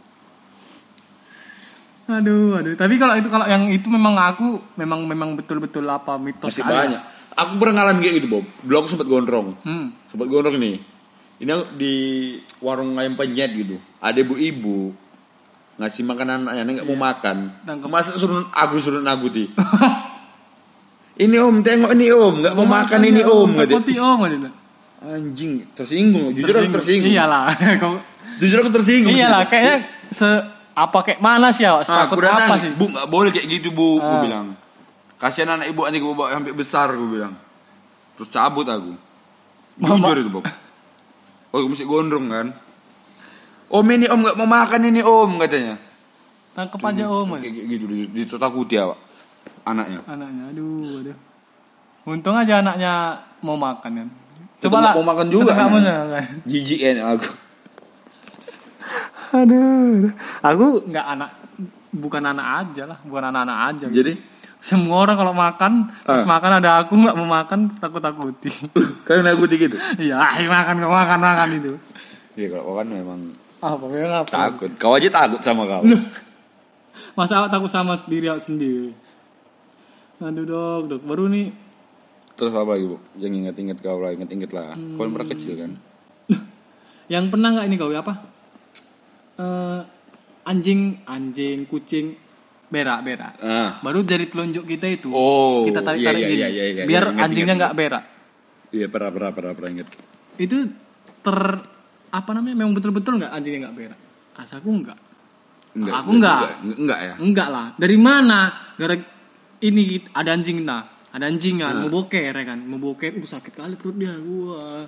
[2.05, 2.73] Aduh, aduh.
[2.77, 6.73] Tapi kalau itu kalau yang itu memang aku memang memang betul-betul apa mitos masih ada.
[6.73, 7.01] banyak.
[7.35, 8.45] Aku pernah ngalamin kayak gitu Bob.
[8.61, 9.57] Dulu aku sempat gondrong.
[9.65, 9.91] Hmm.
[10.07, 10.77] sempat gondrong nih.
[11.41, 11.93] Ini aku di
[12.61, 13.75] warung ayam penyet gitu.
[13.99, 14.93] Ada ibu-ibu
[15.75, 17.37] ngasih makanan anaknya nggak mau makan.
[17.67, 17.89] Tangkep.
[17.91, 19.51] masa suruh aku suruh nakuti?
[21.15, 22.43] Ini om tengok ini om.
[22.43, 24.51] Nggak mau makan ini om gitu Poti om aja.
[25.05, 26.35] anjing tersinggung.
[26.35, 27.07] Jujur aku tersinggung.
[27.07, 27.47] Iyalah.
[28.43, 29.15] Jujur aku tersinggung.
[29.15, 30.27] Iyalah, kayaknya se
[30.75, 31.79] apa kayak mana sih ya?
[31.79, 32.69] Ah, Takut aku apa sih?
[32.69, 34.21] bu nggak boleh kayak gitu bu aku Ah.
[34.21, 34.45] bilang
[35.15, 37.33] kasihan anak ibu nanti gue bawa sampai besar gue bilang
[38.13, 38.91] terus cabut aku
[39.77, 40.43] Mama- jujur itu Bob
[41.47, 42.47] oh aku mesti gondrong kan
[43.67, 45.79] om ini om nggak mau makan ini om katanya
[46.51, 47.27] Tangkep aja om.
[47.29, 47.43] aja.
[47.43, 48.99] kayak gitu ditakuti ya Pak.
[49.65, 51.15] anaknya Anaknya, aduh, aduh.
[52.05, 52.93] Untung aja anaknya
[53.41, 54.07] mau makan kan.
[54.63, 54.93] Coba lah.
[54.93, 55.83] mau makan juga, makan.
[56.47, 56.95] jijik kan
[59.35, 61.29] aku Aduh, aku nggak anak,
[61.91, 63.87] bukan anak aja lah, bukan anak-anak aja.
[63.89, 64.15] jadi
[64.57, 65.71] Semua orang kalau makan,
[66.01, 66.25] pas Ah.
[66.27, 68.49] makan ada aku nggak mau makan, takut takuti.
[69.03, 71.71] kalian nakuti gitu Iya, ayo makan, nggak makan, makan itu.
[72.33, 73.19] iya kalau kau kan memang
[73.57, 74.29] Apa memang apa?
[74.31, 75.85] takut kau aja takut sama kau
[77.13, 78.91] Masa awak takut sama sendiri awak sendiri?
[80.17, 81.01] Aduh dok, dok.
[81.03, 81.51] Baru nih
[82.33, 82.99] Terus apa lagi bu?
[83.15, 84.75] Yang inget-inget kau lah, inget-inget lah.
[84.95, 85.71] Kau pernah kecil kan?
[87.05, 88.13] yang pernah nggak ini kau apa?
[89.35, 89.81] Eh,
[90.47, 92.15] anjing, anjing, kucing,
[92.71, 93.33] berak, berak.
[93.43, 95.11] Ah, Baru jari telunjuk kita itu.
[95.11, 96.39] Oh, kita tarik iya, tarik iya, gini.
[96.39, 96.83] iya, iya, iya.
[96.87, 98.03] biar Ingat, anjingnya nggak berak.
[98.71, 99.87] iya pernah pernah pernah pernah inget.
[100.39, 100.57] Itu
[101.19, 101.39] ter
[102.15, 102.55] apa namanya?
[102.55, 103.99] Memang betul-betul nggak anjingnya nggak berak.
[104.39, 104.99] Asaku enggak.
[105.75, 106.39] Aku enggak.
[106.39, 106.79] enggak.
[106.79, 107.13] Enggak ya?
[107.19, 107.67] Enggak lah.
[107.75, 108.39] Dari mana?
[108.79, 108.95] Gara
[109.59, 110.95] ini ada anjing nah.
[111.15, 112.59] Ada anjing kan, mau boker ya kan.
[112.67, 114.11] Mau boker, uh sakit kali perut dia.
[114.19, 114.83] Wah.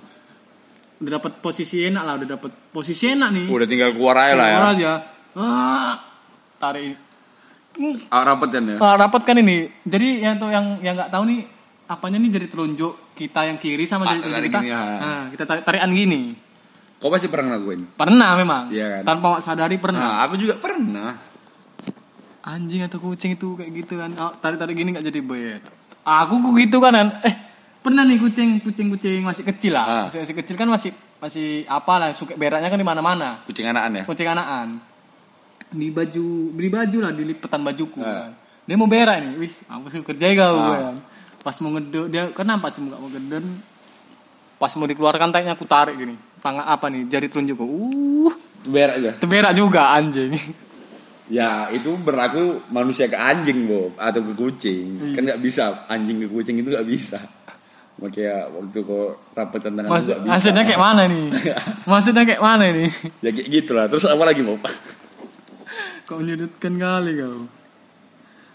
[0.98, 3.46] Udah dapat posisi enak lah, udah dapat posisi enak nih.
[3.46, 4.56] Udah tinggal keluar aja lah ya.
[4.56, 4.90] Keluar aja.
[5.38, 5.94] Ah,
[6.58, 6.94] tarik.
[8.10, 8.76] Ah, rapet kan ya?
[8.82, 9.70] Ah, rapat kan ini.
[9.86, 11.46] Jadi yang tuh yang yang nggak tahu nih
[11.86, 14.60] apanya nih jadi telunjuk kita yang kiri sama Ah, jadi telunjuk tarik kita.
[14.60, 14.82] gini, ya.
[14.82, 16.22] Nah, kita tarik tarikan gini.
[16.98, 17.80] Kau pasti pernah ngelakuin?
[17.94, 18.62] Pernah memang.
[18.74, 19.02] Iya kan?
[19.06, 20.02] Tanpa sadari pernah.
[20.02, 21.14] Nah, aku juga pernah.
[22.42, 25.60] anjing atau kucing itu kayak gitu kan oh, tarik-tarik gini nggak jadi boy
[26.00, 27.08] aku gitu kan An.
[27.20, 27.34] eh
[27.78, 30.02] pernah nih kucing kucing kucing masih kecil lah Ah.
[30.04, 33.92] masih, masih kecil kan masih masih apa lah suka beraknya kan di mana-mana Kucing anakan
[33.92, 34.04] ya?
[34.04, 34.78] kucing anakan
[35.68, 38.28] di baju beli baju lah di lipetan bajuku Ah.
[38.28, 38.32] kan
[38.64, 40.90] dia mau berak nih wis aku sih kerja kau Ah.
[40.90, 40.96] kan
[41.38, 43.44] pas mau ngeduk dia kenapa sih nggak mau ngeduk
[44.56, 49.12] pas mau dikeluarkan taiknya aku tarik gini tangan apa nih jari telunjukku uh Berak aja.
[49.16, 50.34] terberak juga anjing
[51.28, 55.12] Ya itu berlaku manusia ke anjing Bob atau ke kucing.
[55.12, 57.20] Kan nggak bisa anjing ke kucing itu nggak bisa.
[57.98, 60.22] Makanya waktu kau rapat tentang Mas, bisa.
[60.22, 61.26] maksudnya kayak mana nih?
[61.90, 62.88] maksudnya kayak mana nih?
[63.26, 63.84] Ya kayak gitulah.
[63.90, 64.62] Terus apa lagi Bob?
[66.06, 67.50] Kok menyudutkan kali kau?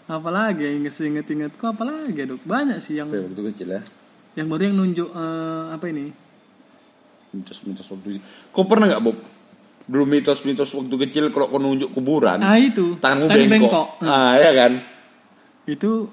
[0.08, 2.40] Apalagi yang inget-inget kok apalagi dok?
[2.44, 3.80] Banyak sih yang waktu kecil ya.
[4.34, 6.08] yang baru yang nunjuk eh, apa ini?
[7.36, 9.16] Mitos-mitos waktu Kau pernah nggak Bob?
[9.84, 14.00] Dulu mitos-mitos waktu kecil kalau kau nunjuk kuburan, Ah itu tanganmu tadi bengkok.
[14.00, 14.72] Ah ya kan?
[15.68, 16.08] Itu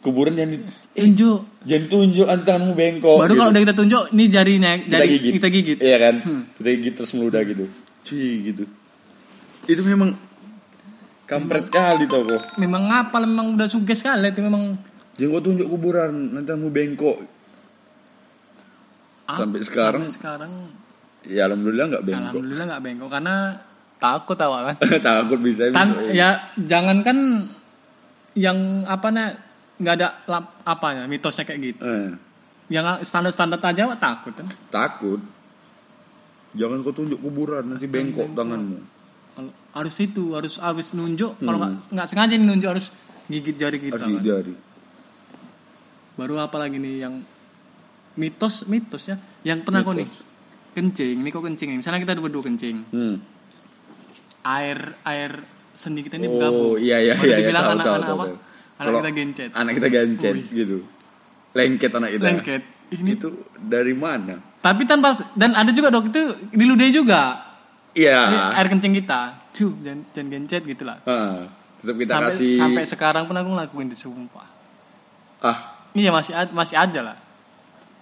[0.00, 0.62] Kuburan yang di-
[0.94, 1.49] tunjuk.
[1.60, 3.16] Jangan tunjuk tanganmu bengkok.
[3.20, 3.40] baru gitu.
[3.40, 5.32] kalau udah kita tunjuk, nih jarinya, kita jari gigit.
[5.36, 5.78] kita gigit.
[5.80, 6.14] Iya kan?
[6.24, 6.42] Hmm.
[6.56, 7.64] Kita gigit terus meludah gitu.
[8.06, 8.64] Cuy gitu.
[9.68, 10.16] Itu memang
[11.28, 12.42] kampret kali tau kok.
[12.56, 14.74] Memang ngapal, memang udah suges sekali itu memang.
[15.20, 17.16] Jangan kau tunjuk kuburan, nanti kamu bengkok.
[19.30, 20.52] Sampai sekarang, Sampai sekarang,
[21.22, 22.24] ya alhamdulillah nggak bengkok.
[22.34, 23.34] alhamdulillah nggak bengkok karena
[24.00, 24.76] takut awak kan.
[25.12, 26.10] Takut bisa Tan bisa.
[26.16, 27.46] ya jangankan
[28.34, 29.28] yang apa nah
[29.80, 31.80] nggak ada lap, apa ya mitosnya kayak gitu.
[31.80, 32.10] Eh,
[32.68, 34.46] Yang standar-standar aja awak takut kan.
[34.68, 35.20] takut.
[36.52, 38.78] Jangan kau tunjuk kuburan, nanti bengkok tanganmu.
[39.32, 42.86] Kalau harus itu harus harus nunjuk kalau nggak nggak sengaja nih nunjuk harus
[43.24, 44.04] gigit jari kita Hmm.
[44.04, 44.26] Harus kan.
[44.26, 44.54] jari.
[46.12, 47.14] baru apa lagi nih yang
[48.12, 50.20] mitos mitos ya yang pernah kau nih Mitos.
[50.70, 53.16] kencing nih kau kencing nih misalnya kita berdua kencing Hmm.
[54.42, 55.40] air air
[55.72, 58.04] sendi kita ini Oh bergabung iya iya baru iya, iya dibilang tahu, anak tahu, anak
[58.04, 58.36] tahu, apa tahu.
[58.80, 59.50] Anak kita gencet.
[59.52, 60.46] Anak kita gancet Wih.
[60.50, 60.76] gitu.
[61.52, 62.24] Lengket anak kita.
[62.26, 62.62] lengket.
[62.90, 64.34] Ini Itu dari mana?
[64.60, 66.20] tapi tanpa dan ada juga dok itu
[66.52, 67.38] diludahi juga.
[67.94, 68.50] Iya.
[68.56, 69.50] Air kencing kita.
[69.50, 73.90] Cuh jangan, jangan gencet gitulah Ah, tetap kita sampai kasih sampai sekarang pun aku ngelakuin
[73.90, 74.46] itu sumpah.
[75.42, 75.58] Ah.
[75.90, 77.16] Iya masih masih aja lah.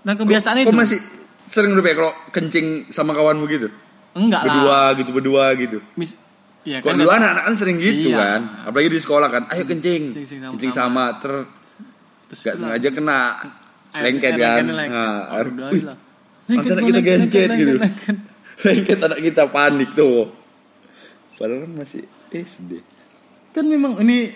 [0.04, 0.68] Dan kebiasaan itu.
[0.68, 0.98] kok masih
[1.48, 3.68] sering udah kalau kencing sama kawanmu gitu?
[4.12, 4.52] Enggak lah.
[4.52, 5.78] Berdua gitu berdua gitu?
[5.96, 6.16] Mis,
[6.62, 8.18] iya kok kan dulu anak-anak kan sering gitu Iya.
[8.18, 8.40] kan.
[8.64, 10.02] Apalagi di sekolah kan ayo kencing.
[10.10, 11.32] Kencing sama- kencing sama ter
[12.26, 13.18] terus gak sengaja kena
[13.90, 14.62] air- lengket air kan.
[14.62, 14.92] lengket, lengket.
[14.92, 15.82] Nah, air- wih,
[16.68, 17.72] anak kita gancet gitu.
[17.76, 18.16] lengket.
[18.66, 20.32] lengket anak kita panik tuh.
[21.34, 22.70] Padahal kan masih SD
[23.48, 24.30] kan memang ini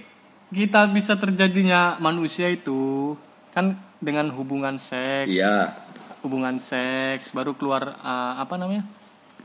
[0.48, 3.12] kita bisa terjadinya manusia itu
[3.50, 5.30] kan dengan hubungan seks.
[5.30, 5.76] Iya.
[6.20, 8.86] Hubungan seks baru keluar uh, apa namanya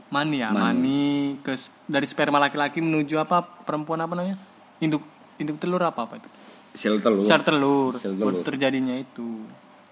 [0.08, 0.60] mani ya Mani.
[0.62, 1.02] mani
[1.40, 1.52] ke
[1.84, 4.36] dari sperma laki-laki menuju apa perempuan apa namanya?
[4.78, 5.04] Induk
[5.36, 6.28] induk telur apa apa itu?
[6.72, 7.24] Sel telur.
[7.24, 8.40] Sel telur, Sel telur.
[8.42, 9.44] terjadinya itu.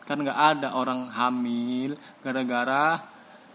[0.03, 3.03] Kan nggak ada orang hamil gara-gara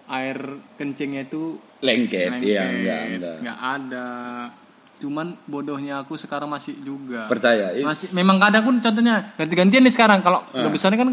[0.07, 0.37] air
[0.75, 2.27] kencingnya itu lengket.
[2.27, 2.69] Iya lengket.
[2.69, 4.07] enggak enggak nggak ada.
[4.99, 7.25] Cuman bodohnya aku sekarang masih juga.
[7.25, 10.19] Percaya ini masih memang kadang pun contohnya ganti-gantian nih sekarang.
[10.19, 10.61] Kalau Ah.
[10.61, 11.07] udah besar kan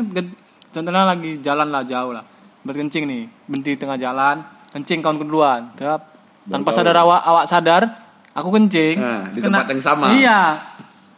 [0.69, 2.27] contohnya lagi jalan lah jauh lah.
[2.61, 4.43] Buat kencing nih berhenti di tengah jalan
[4.79, 6.01] kencing kawan keduluan Tep.
[6.47, 7.83] tanpa sadar awak awak sadar
[8.31, 8.97] aku kencing.
[9.03, 10.15] Nah, di tempat yang sama.
[10.15, 10.55] iya.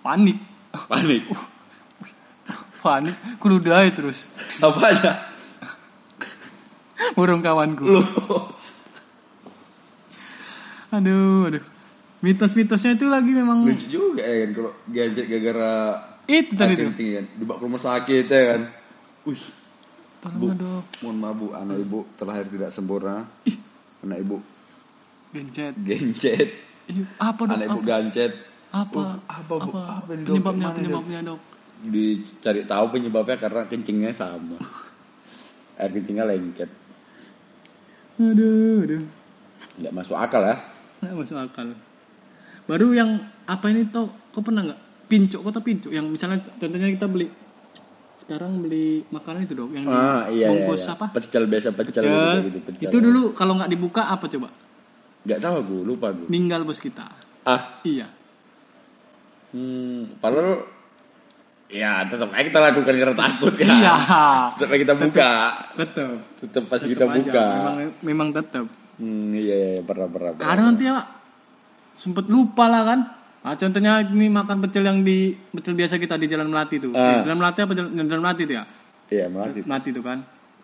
[0.01, 0.41] Panik.
[0.89, 1.29] Panik.
[2.85, 3.17] Panik.
[3.37, 4.33] Kuludai terus.
[4.65, 5.29] Apanya
[7.17, 7.85] burung kawanku.
[7.85, 8.03] Lu.
[10.91, 11.65] Aduh aduh.
[12.21, 15.73] Mitos-mitosnya itu lagi memang lucu juga ya kan kalau gadget gara-gara
[16.29, 16.93] itu tadi tuh.
[16.93, 18.61] kan dibawa ke rumah sakit ya kan.
[19.25, 19.60] Wih
[20.21, 23.25] tolong dok mohon maaf bu anak ibu terlahir tidak sempurna
[24.05, 24.37] anak ibu
[25.33, 26.49] gencet gencet
[26.91, 28.33] Ih, apa dok anak ibu apa gancet
[28.71, 29.71] apa Oh, apa, Bu?
[29.75, 30.31] Apa ini, Dok?
[30.31, 30.79] penyebabnya Mana, Dok?
[30.79, 31.41] penyebabnya dok
[31.81, 34.61] dicari tahu penyebabnya karena kencingnya sama.
[35.81, 36.69] Air kencingnya lengket.
[38.21, 39.01] Aduh, aduh.
[39.81, 40.61] Nggak masuk akal ya.
[41.01, 41.73] Nggak masuk akal.
[42.69, 44.13] Baru yang apa ini tau?
[44.29, 47.27] Kau pernah nggak pincuk kota pincuk yang misalnya contohnya kita beli
[48.21, 50.49] sekarang beli makanan itu dong yang di Ah iya iya.
[50.53, 50.93] bungkus iya.
[50.93, 51.07] apa?
[51.11, 52.05] Pecel biasa pecel, Pecel.
[52.05, 52.89] gitu, gitu, pecel.
[52.93, 54.49] Itu dulu kalau nggak dibuka apa coba?
[55.25, 56.25] Nggak tahu aku, lupa aku.
[56.29, 57.09] Ninggal bos kita.
[57.43, 58.07] Ah, Iya.
[59.51, 60.63] hmm, padahal
[61.71, 63.67] ya tetap aja kita lakukan karena takut kan.
[63.67, 63.95] Iya.
[64.55, 65.31] Tetap aja kita buka.
[65.81, 66.11] Tetap.
[66.45, 67.15] Tetap pas kita aja.
[67.17, 67.47] buka.
[67.49, 68.65] Memang memang tetap.
[69.01, 70.31] Hmm, iya iya iya, pernah pernah.
[70.37, 71.01] Kadang nanti ya
[71.97, 73.01] sempet lupa lah kan.
[73.41, 76.93] Nah, contohnya ini makan pecel yang di pecel biasa kita di Jalan Melati itu.
[76.93, 77.25] Ah.
[77.25, 78.65] Di Jalan Melati apa Jalan, Jalan Melati itu ya?
[79.11, 79.61] Iya, mati.
[79.65, 80.19] Melati itu kan.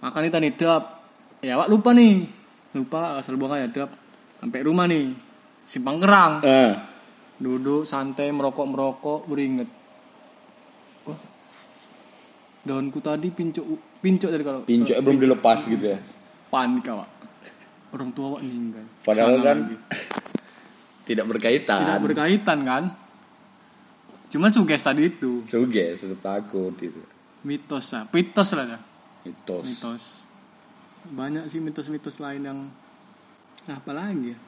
[0.05, 0.83] Makan kita nih dap.
[1.41, 2.29] Ya, wak lupa nih.
[2.77, 3.91] Lupa asal buang aja dap.
[4.45, 5.17] Sampai rumah nih.
[5.65, 6.45] Simpang kerang.
[6.45, 6.73] Ah,
[7.37, 9.69] Duduk santai merokok-merokok beringet.
[11.09, 11.21] Wah.
[12.65, 13.65] Daunku tadi pincuk
[14.01, 15.99] pincuk tadi kalau pincuknya belum dilepas gitu ya.
[16.53, 17.09] panik awak.
[17.93, 18.85] Orang tua awak meninggal.
[19.01, 19.77] Padahal Sana kan lagi.
[21.07, 21.81] Tidak berkaitan.
[21.81, 22.85] tidak berkaitan kan
[24.27, 26.99] cuma suges tadi itu Suges, tetap takut gitu.
[27.40, 28.79] mitos lah mitos lah ya
[29.23, 29.64] Mitos.
[29.64, 30.05] mitos
[31.07, 32.59] banyak sih mitos-mitos lain yang
[33.64, 34.38] nah, apa lagi ya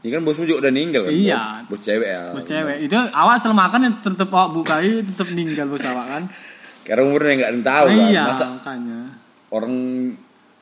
[0.00, 1.12] Ini kan bosmu juga udah meninggal kan?
[1.12, 1.42] Iya.
[1.62, 2.22] Bos, bos cewek ya.
[2.32, 6.22] bos cewek itu awak selemakan ya tetep awak bukai tetep meninggal bos awak kan
[6.82, 8.08] Karena umurnya nggak yang tahu Nah, kan.
[8.08, 9.00] iya Masa makanya
[9.50, 9.74] orang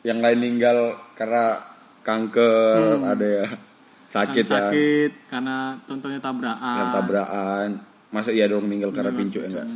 [0.01, 0.77] yang lain meninggal
[1.15, 1.45] karena
[2.03, 3.47] kanker, ada ya
[4.09, 4.41] sakit.
[4.41, 7.69] Kan ya, sakit karena contohnya tabrakan karena tabrakan.
[8.09, 9.67] Masa iya dong meninggal karena pincuk ya enggak?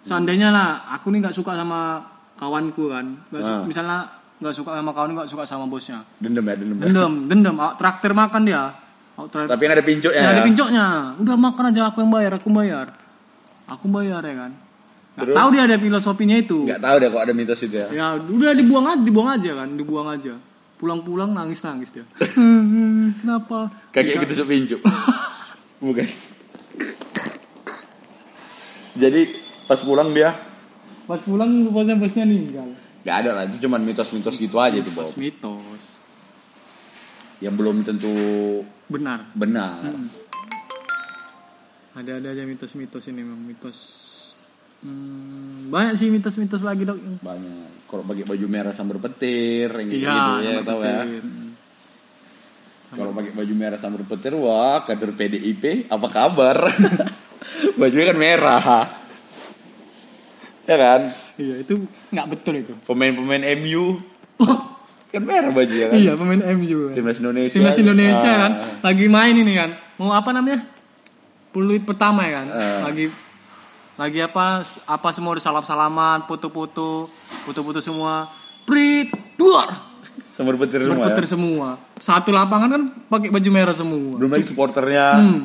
[0.00, 2.00] seandainya lah aku nih nggak suka sama
[2.34, 3.66] kawanku kan nggak su- Ah.
[3.66, 3.98] misalnya
[4.38, 6.78] nggak suka sama kawan nggak suka sama bosnya Dendam ya, dendam.
[6.78, 6.84] ya.
[6.86, 8.72] dendam dendam traktir makan dia
[9.20, 10.32] traktir Tapi yang ada pincuknya Ya, ya.
[10.32, 10.84] ada pincoknya.
[11.18, 12.86] Udah makan aja aku yang bayar, aku bayar.
[13.68, 14.52] Aku bayar ya kan.
[15.12, 15.34] Gak Terus?
[15.36, 16.58] tahu dia ada filosofinya itu.
[16.64, 17.86] Nggak tahu deh kok ada mitos itu ya.
[17.92, 20.34] Ya udah dibuang aja, dibuang aja kan, dibuang aja.
[20.80, 22.04] Pulang-pulang nangis-nangis dia.
[23.14, 23.68] Kenapa?
[23.92, 24.80] Kayak gitu sok pincuk.
[25.84, 26.08] Bukan.
[28.92, 29.20] Jadi
[29.64, 30.34] pas pulang dia
[31.06, 32.68] Pas pulang bosnya bosnya meninggal.
[33.00, 35.08] nggak ada lah itu cuman mitos-mitos gitu aja tuh Bob.
[35.08, 35.82] Mitos, mitos.
[37.40, 38.12] Yang belum tentu
[38.86, 39.24] Benar.
[39.32, 39.80] benar.
[41.90, 43.78] Ada-ada aja mitos-mitos ini memang mitos.
[44.80, 47.00] Hmm, banyak sih mitos-mitos lagi dok.
[47.20, 47.79] Banyak.
[47.90, 50.98] Kalau pakai baju merah sambar petir, yang gitu, Iya, gitu ya tahu ya.
[52.88, 56.58] Kalau pakai baju merah sambar petir, wah kader PDIP, apa kabar?
[57.80, 58.62] Bajunya kan merah.
[60.62, 61.00] ya kan?
[61.34, 61.74] Iya itu
[62.08, 62.74] nggak betul itu.
[62.84, 63.98] Pemain-pemain MU
[65.10, 65.98] kan merah bajunya kan?
[65.98, 66.94] Iya pemain MU.
[66.94, 67.54] Timnas Indonesia.
[67.58, 68.38] Timnas Indonesia Ah.
[68.38, 68.52] kan
[68.86, 69.70] lagi main ini kan.
[69.98, 70.62] Mau apa namanya?
[71.50, 72.46] Peluit pertama ya kan.
[72.48, 72.80] Ah.
[72.86, 73.10] Lagi
[74.00, 77.04] lagi apa apa semua udah salam-salaman, foto-foto,
[77.44, 78.24] foto-foto semua.
[78.64, 79.68] Prit, duar.
[80.32, 81.26] Sambar petir semua ya.
[81.28, 81.68] Semua.
[82.00, 82.82] Satu lapangan kan
[83.12, 84.16] pakai baju merah semua.
[84.16, 85.06] Belum lagi supporternya.
[85.20, 85.40] Hmm.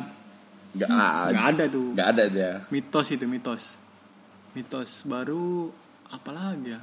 [0.72, 1.28] Nggak ada.
[1.28, 1.88] Nggak ada tuh.
[1.92, 2.52] Nggak ada dia.
[2.72, 3.76] Mitos itu mitos.
[4.56, 5.68] Mitos baru
[6.08, 6.80] apa lagi ya?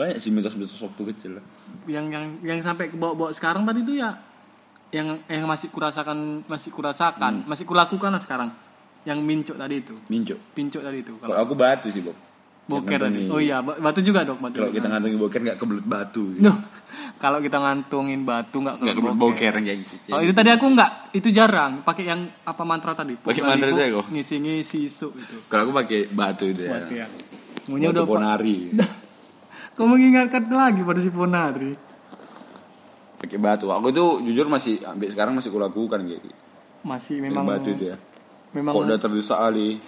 [0.00, 1.44] Banyak sih mitos-mitos waktu kecil.
[1.84, 4.10] yang yang yang sampai ke bawa-bawa sekarang tadi itu ya
[4.90, 8.50] yang yang masih kurasakan masih kurasakan masih kulakukan lah sekarang
[9.02, 10.36] yang mincuk tadi itu Minco.
[10.52, 12.16] pincuk tadi itu Kalau aku batu sih, Bob.
[12.68, 15.86] boker tadi oh iya ba- batu juga dok batu Kalau kita ngantongin boker nggak kebelet
[15.88, 16.22] batu.
[16.30, 16.44] Gitu.
[16.46, 16.56] Duh,
[17.18, 19.94] kalau kita ngantongin batu nggak kebelet kebelet boker kayak gitu.
[20.14, 23.18] Oh itu tadi aku nggak, itu jarang pakai yang apa mantra tadi.
[23.18, 24.06] Pakai mantra itu ya, kok?
[24.12, 25.36] Ngisi-ngisi isu itu.
[25.50, 26.70] Kalau aku pakai batu itu ya.
[26.70, 27.06] Buat ya.
[27.66, 28.58] Batu udah ponari.
[29.74, 31.72] Kau mengingatkan lagi pada si Ponari.
[33.16, 33.68] pakai batu.
[33.68, 36.36] Aku tuh jujur masih sampai sekarang masih kulakukan kayak gitu.
[36.84, 37.96] Masih memang batu itu ya.
[38.52, 39.78] Memang Kok udah terdesak kali.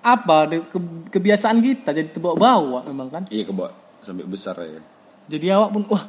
[0.00, 3.22] apa ke- kebiasaan kita jadi terbawa-bawa memang kan.
[3.28, 4.82] Iya kebak sampai besar ya.
[5.28, 6.04] Jadi awak pun wah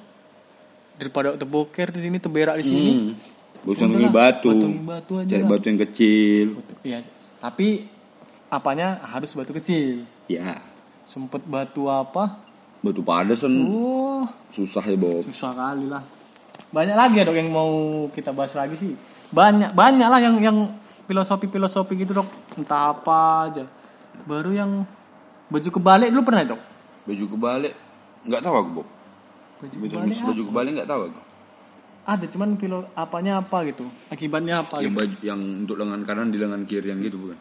[0.96, 2.92] daripada terboker di sini terberak di sini.
[2.92, 3.14] Hmm.
[3.62, 4.50] Bosan ngomongin batu.
[4.82, 5.48] Batu aja Cari lah.
[5.48, 6.46] batu yang kecil.
[6.82, 7.00] Iya,
[7.38, 7.88] tapi
[8.50, 10.04] apanya harus batu kecil.
[10.26, 10.58] Ya.
[11.04, 12.42] Sempet batu apa?
[12.80, 15.24] Batu padas kan Oh, susah ya, Bob.
[15.24, 16.04] susah kali lah.
[16.70, 17.72] Banyak lagi ya dok yang mau
[18.10, 18.98] kita bahas lagi sih.
[19.30, 20.58] Banyak banyak lah yang yang
[21.04, 22.28] filosofi filosofi gitu dok.
[22.56, 23.64] Entah apa aja.
[24.24, 24.86] Baru yang
[25.48, 26.62] baju kebalik dulu pernah dok.
[27.04, 27.74] Baju kebalik
[28.24, 28.88] nggak tahu aku, Bob.
[29.60, 31.22] Baju Baju, kebalik baju kebalik nggak tahu aku.
[32.04, 33.88] ada cuman filo apanya apa gitu.
[34.10, 35.00] Akibatnya apa Yang gitu.
[35.00, 37.40] baju yang untuk lengan kanan di lengan kiri yang gitu bukan?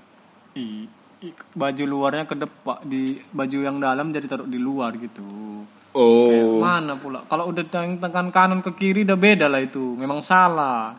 [0.54, 0.86] I-
[1.18, 5.26] i- baju luarnya ke depan di baju yang dalam jadi taruh di luar gitu.
[5.92, 6.62] Oh.
[6.62, 7.26] Mana pula?
[7.26, 9.98] Kalau udah tekan kanan ke kiri udah beda lah itu.
[9.98, 10.94] Memang salah.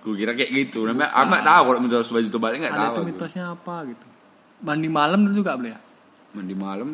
[0.00, 0.82] Gue kira kayak gitu.
[0.82, 2.88] Namanya aku nggak tahu kalau mitos baju terbalik nggak Ada tahu.
[2.90, 3.08] tuh aku.
[3.08, 4.06] mitosnya apa gitu.
[4.60, 5.80] mandi malam dulu juga boleh ya
[6.30, 6.88] Mandi malam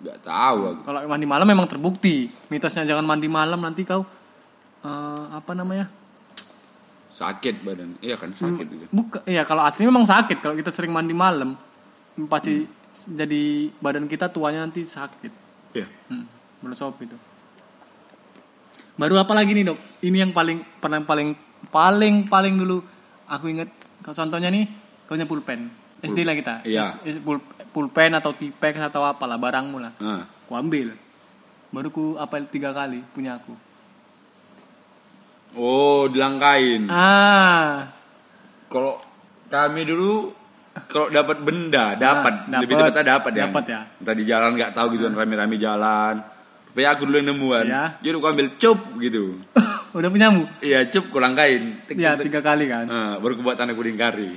[0.00, 0.80] nggak tahu aku.
[0.84, 2.16] kalau mandi malam memang terbukti
[2.48, 4.04] mitosnya jangan mandi malam nanti kau
[4.80, 5.88] eh, apa namanya
[7.10, 7.94] Sakit badan.
[8.00, 8.84] Iya kan sakit itu.
[8.90, 11.54] buka ya kalau asli memang sakit kalau kita sering mandi malam
[12.26, 12.66] pasti
[13.06, 13.42] jadi
[13.76, 15.32] badan kita tuanya nanti sakit
[15.72, 15.86] Iya.
[16.08, 16.24] hmm,
[16.60, 17.14] melusop itu
[18.94, 21.34] baru apa lagi nih dok ini yang paling pernah paling
[21.66, 22.80] paling paling dulu
[23.24, 23.70] aku inget
[24.02, 24.64] contohnya nih
[25.04, 25.68] kau punya pulpen
[26.00, 26.84] SD lah kita Iya.
[26.84, 30.92] S- S- pul- pulpen atau tipex atau apalah barangmu lah Nah, ku ambil
[31.70, 33.54] baru ku apel tiga kali punya aku
[35.54, 36.90] Oh, dilangkain.
[36.90, 37.86] ah
[38.66, 38.98] Kalau
[39.46, 40.34] kami dulu
[40.84, 42.50] kalau dapat benda, dapat.
[42.50, 42.60] dapat.
[42.60, 43.42] Lebih tepatnya dapat ya.
[43.46, 43.80] Dapat ya.
[44.02, 46.18] Tadi jalan nggak tahu gitu kan rame-rame jalan.
[46.66, 47.64] Rupanya aku dulu yang nemuan.
[47.64, 47.84] Iya.
[48.02, 49.24] Jadi aku ambil cup gitu.
[49.94, 51.78] udah punyamu Iya, cup ku langkain.
[51.86, 52.24] Tek, ya tek, tek.
[52.28, 54.30] tiga kali kan Nah, baru ku buat tanda kuding kari.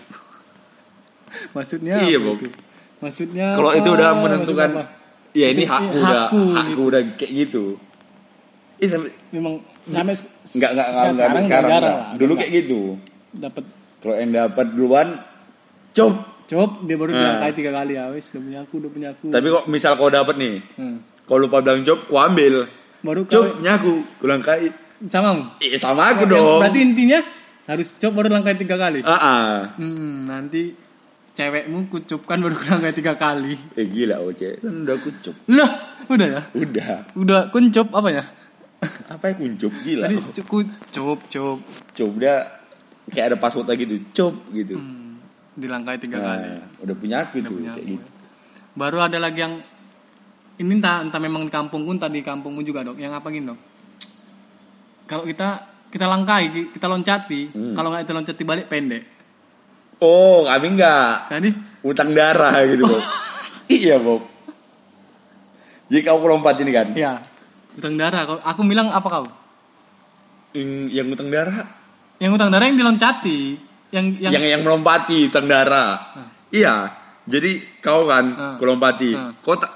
[1.56, 2.38] maksudnya Iya, Bob.
[2.38, 2.50] itu?
[2.98, 4.70] maksudnya Kalau itu udah menentukan
[5.32, 7.64] ya ini hakku iya, udah, hakku, hakku udah kayak gitu.
[8.78, 11.82] Ih, sampai memang sampai enggak enggak enggak, sekarang, sekarang, enggak.
[11.84, 12.80] lah Dulu kayak gitu.
[13.32, 13.64] dapat
[13.98, 15.08] Kalau yang dapat duluan
[15.92, 16.14] cup.
[16.48, 19.26] Coba dia baru bilang kali tiga kali ya wes udah punya aku udah punya aku
[19.28, 20.98] Tapi kok misal kau dapat nih, Hmm.
[21.22, 22.72] kau lupa bilang cup, ku ambil.
[22.98, 23.94] baru Cup kau punya aku,
[25.04, 26.60] sama Eh sama aku Yang dong.
[26.60, 27.20] berarti intinya
[27.66, 29.54] harus cop baru langkai tiga kali Ah, ah.
[29.76, 30.74] hmm, nanti
[31.32, 34.58] cewekmu kucupkan baru langkai tiga kali Eh gila oce.
[34.58, 35.36] Kan udah kucup.
[35.48, 35.70] lah
[36.08, 36.94] udah ya Udah.
[37.14, 38.24] udah kuncup apa ya
[39.08, 40.06] Apa ya kuncup gila.
[40.06, 41.58] tadi cu- kucup cup
[41.92, 42.36] Cup dia
[43.08, 44.02] kayak ada passwordnya gitu.
[44.12, 44.74] Cup gitu.
[44.74, 45.22] hmm,
[45.54, 46.48] dilangkai tiga Nah, kali
[46.82, 47.92] udah punya aku Udah tuh punya kayak aku.
[47.92, 48.08] gitu.
[48.74, 49.54] baru ada lagi yang
[50.58, 53.60] ini entah entah memang di kampungku entah di kampungmu juga dok yang apa gini dok
[55.08, 55.50] kalau kita
[55.88, 57.74] kita langkai kita loncati Hmm.
[57.74, 59.04] kalau nggak kita loncati balik pendek
[59.98, 61.50] Oh, kami enggak jadi
[61.82, 63.02] utang darah gitu, Bob.
[63.72, 64.30] iya, Bob.
[65.90, 66.94] Jadi kau lompat ini kan?
[66.94, 67.18] ya
[67.74, 69.26] utang darah kalau aku bilang apa kau
[70.54, 71.66] Yang, yang utang darah
[72.18, 73.40] yang utang darah yang diloncati
[73.90, 75.98] yang yang, yang yang melompati utang darah.
[76.50, 76.94] Iya.
[77.26, 78.54] Jadi kau kan Ah.
[78.56, 79.12] kau lompati.
[79.14, 79.34] Ah.
[79.42, 79.74] Kau tak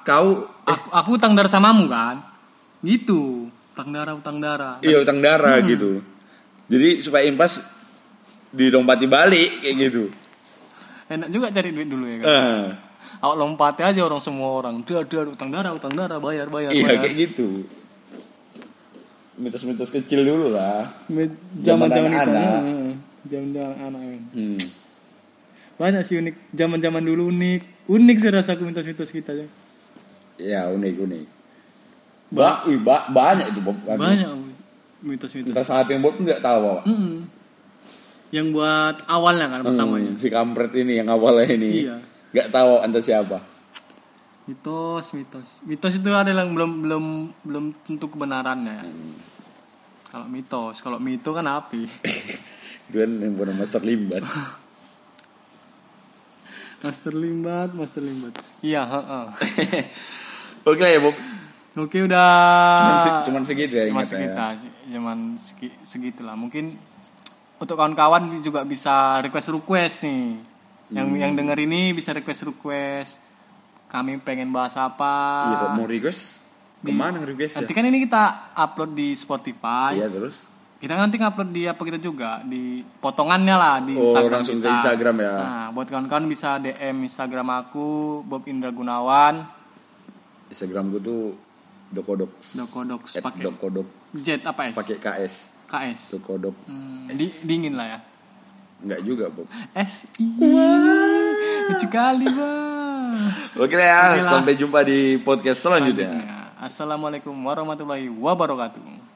[0.00, 2.24] kau aku, aku utang darah samamu kan
[2.80, 3.37] gitu
[3.78, 5.68] utang darah utang darah iya utang darah Hmm.
[5.68, 5.90] gitu.
[6.66, 7.62] Jadi supaya impas
[8.50, 10.10] dilompati balik kayak gitu.
[11.08, 12.64] enak juga cari duit dulu ya kan Ah.
[13.22, 16.84] awak lompati aja orang semua orang dia dia utang darah utang darah bayar bayar Iya
[16.84, 17.64] bayar kayak gitu.
[19.38, 20.90] Mitos-mitos kecil dulu lah.
[21.56, 22.60] zaman zaman kita anak.
[23.24, 24.58] zaman zaman anak kan Hmm.
[25.78, 29.46] banyak sih unik zaman zaman dulu unik unik sih rasa mitos-mitos kita ya
[30.36, 31.26] Ya unik unik.
[32.28, 33.76] Ba, wih, ba, banyak itu Bob.
[33.80, 34.28] Banyak
[35.00, 36.82] mitos-mitos Entah siapa yang buat nggak tahu Pak.
[36.86, 37.14] Mm-mm.
[38.28, 41.88] yang buat awalnya kan pertamanya Hmm, si kampret ini yang awalnya ini.
[41.88, 41.96] Iya.
[42.28, 43.38] Nggak tahu entah siapa.
[44.44, 47.04] mitos mitos mitos itu adalah yang belum belum
[47.44, 48.88] belum tentu kebenarannya ya.
[50.08, 51.84] kalau mitos kalau mito kan api
[52.88, 54.24] Itu kan yang buat Master Limbat.
[56.78, 59.26] master limbat master limbat iya heeh.
[60.68, 61.16] Oke lah ya Bob.
[61.80, 62.30] Oke udah
[62.76, 64.18] Cuman, se- cuman segitu ya cuma ingatnya.
[64.56, 66.74] segitu cuman segi, segitulah mungkin
[67.56, 70.38] untuk kawan-kawan juga bisa request request nih
[70.90, 71.18] yang Hmm.
[71.18, 73.10] yang denger ini bisa request request
[73.86, 75.14] kami pengen bahas apa
[75.44, 76.22] Iya kok mau request?
[76.78, 77.58] Ke mana request ya?
[77.58, 78.22] nanti kan ini kita
[78.54, 80.46] upload di Spotify Iya terus.
[80.76, 84.64] kita nanti ngupload di apa kita juga di potongannya lah di Oh, Instagram langsung kita.
[84.64, 85.34] ke Instagram ya.
[85.34, 87.86] Nah, buat kawan-kawan bisa DM Instagram aku
[88.22, 89.42] Bob Indra Gunawan
[90.46, 91.22] Instagram gue tuh
[91.88, 94.76] Dokodoks At pakai dokodok Z apa S?
[94.76, 95.34] pakai KS.
[95.68, 96.00] KS.
[96.16, 96.56] Dokodok.
[96.64, 97.98] Hmm, di, dingin lah ya.
[98.80, 99.48] Enggak juga Bob.
[99.74, 100.28] S I.
[101.68, 103.32] Lucu kali bang.
[103.58, 106.24] Oke ya, Oke sampai jumpa di podcast selanjutnya.
[106.58, 109.07] Assalamualaikum warahmatullahi wabarakatuh.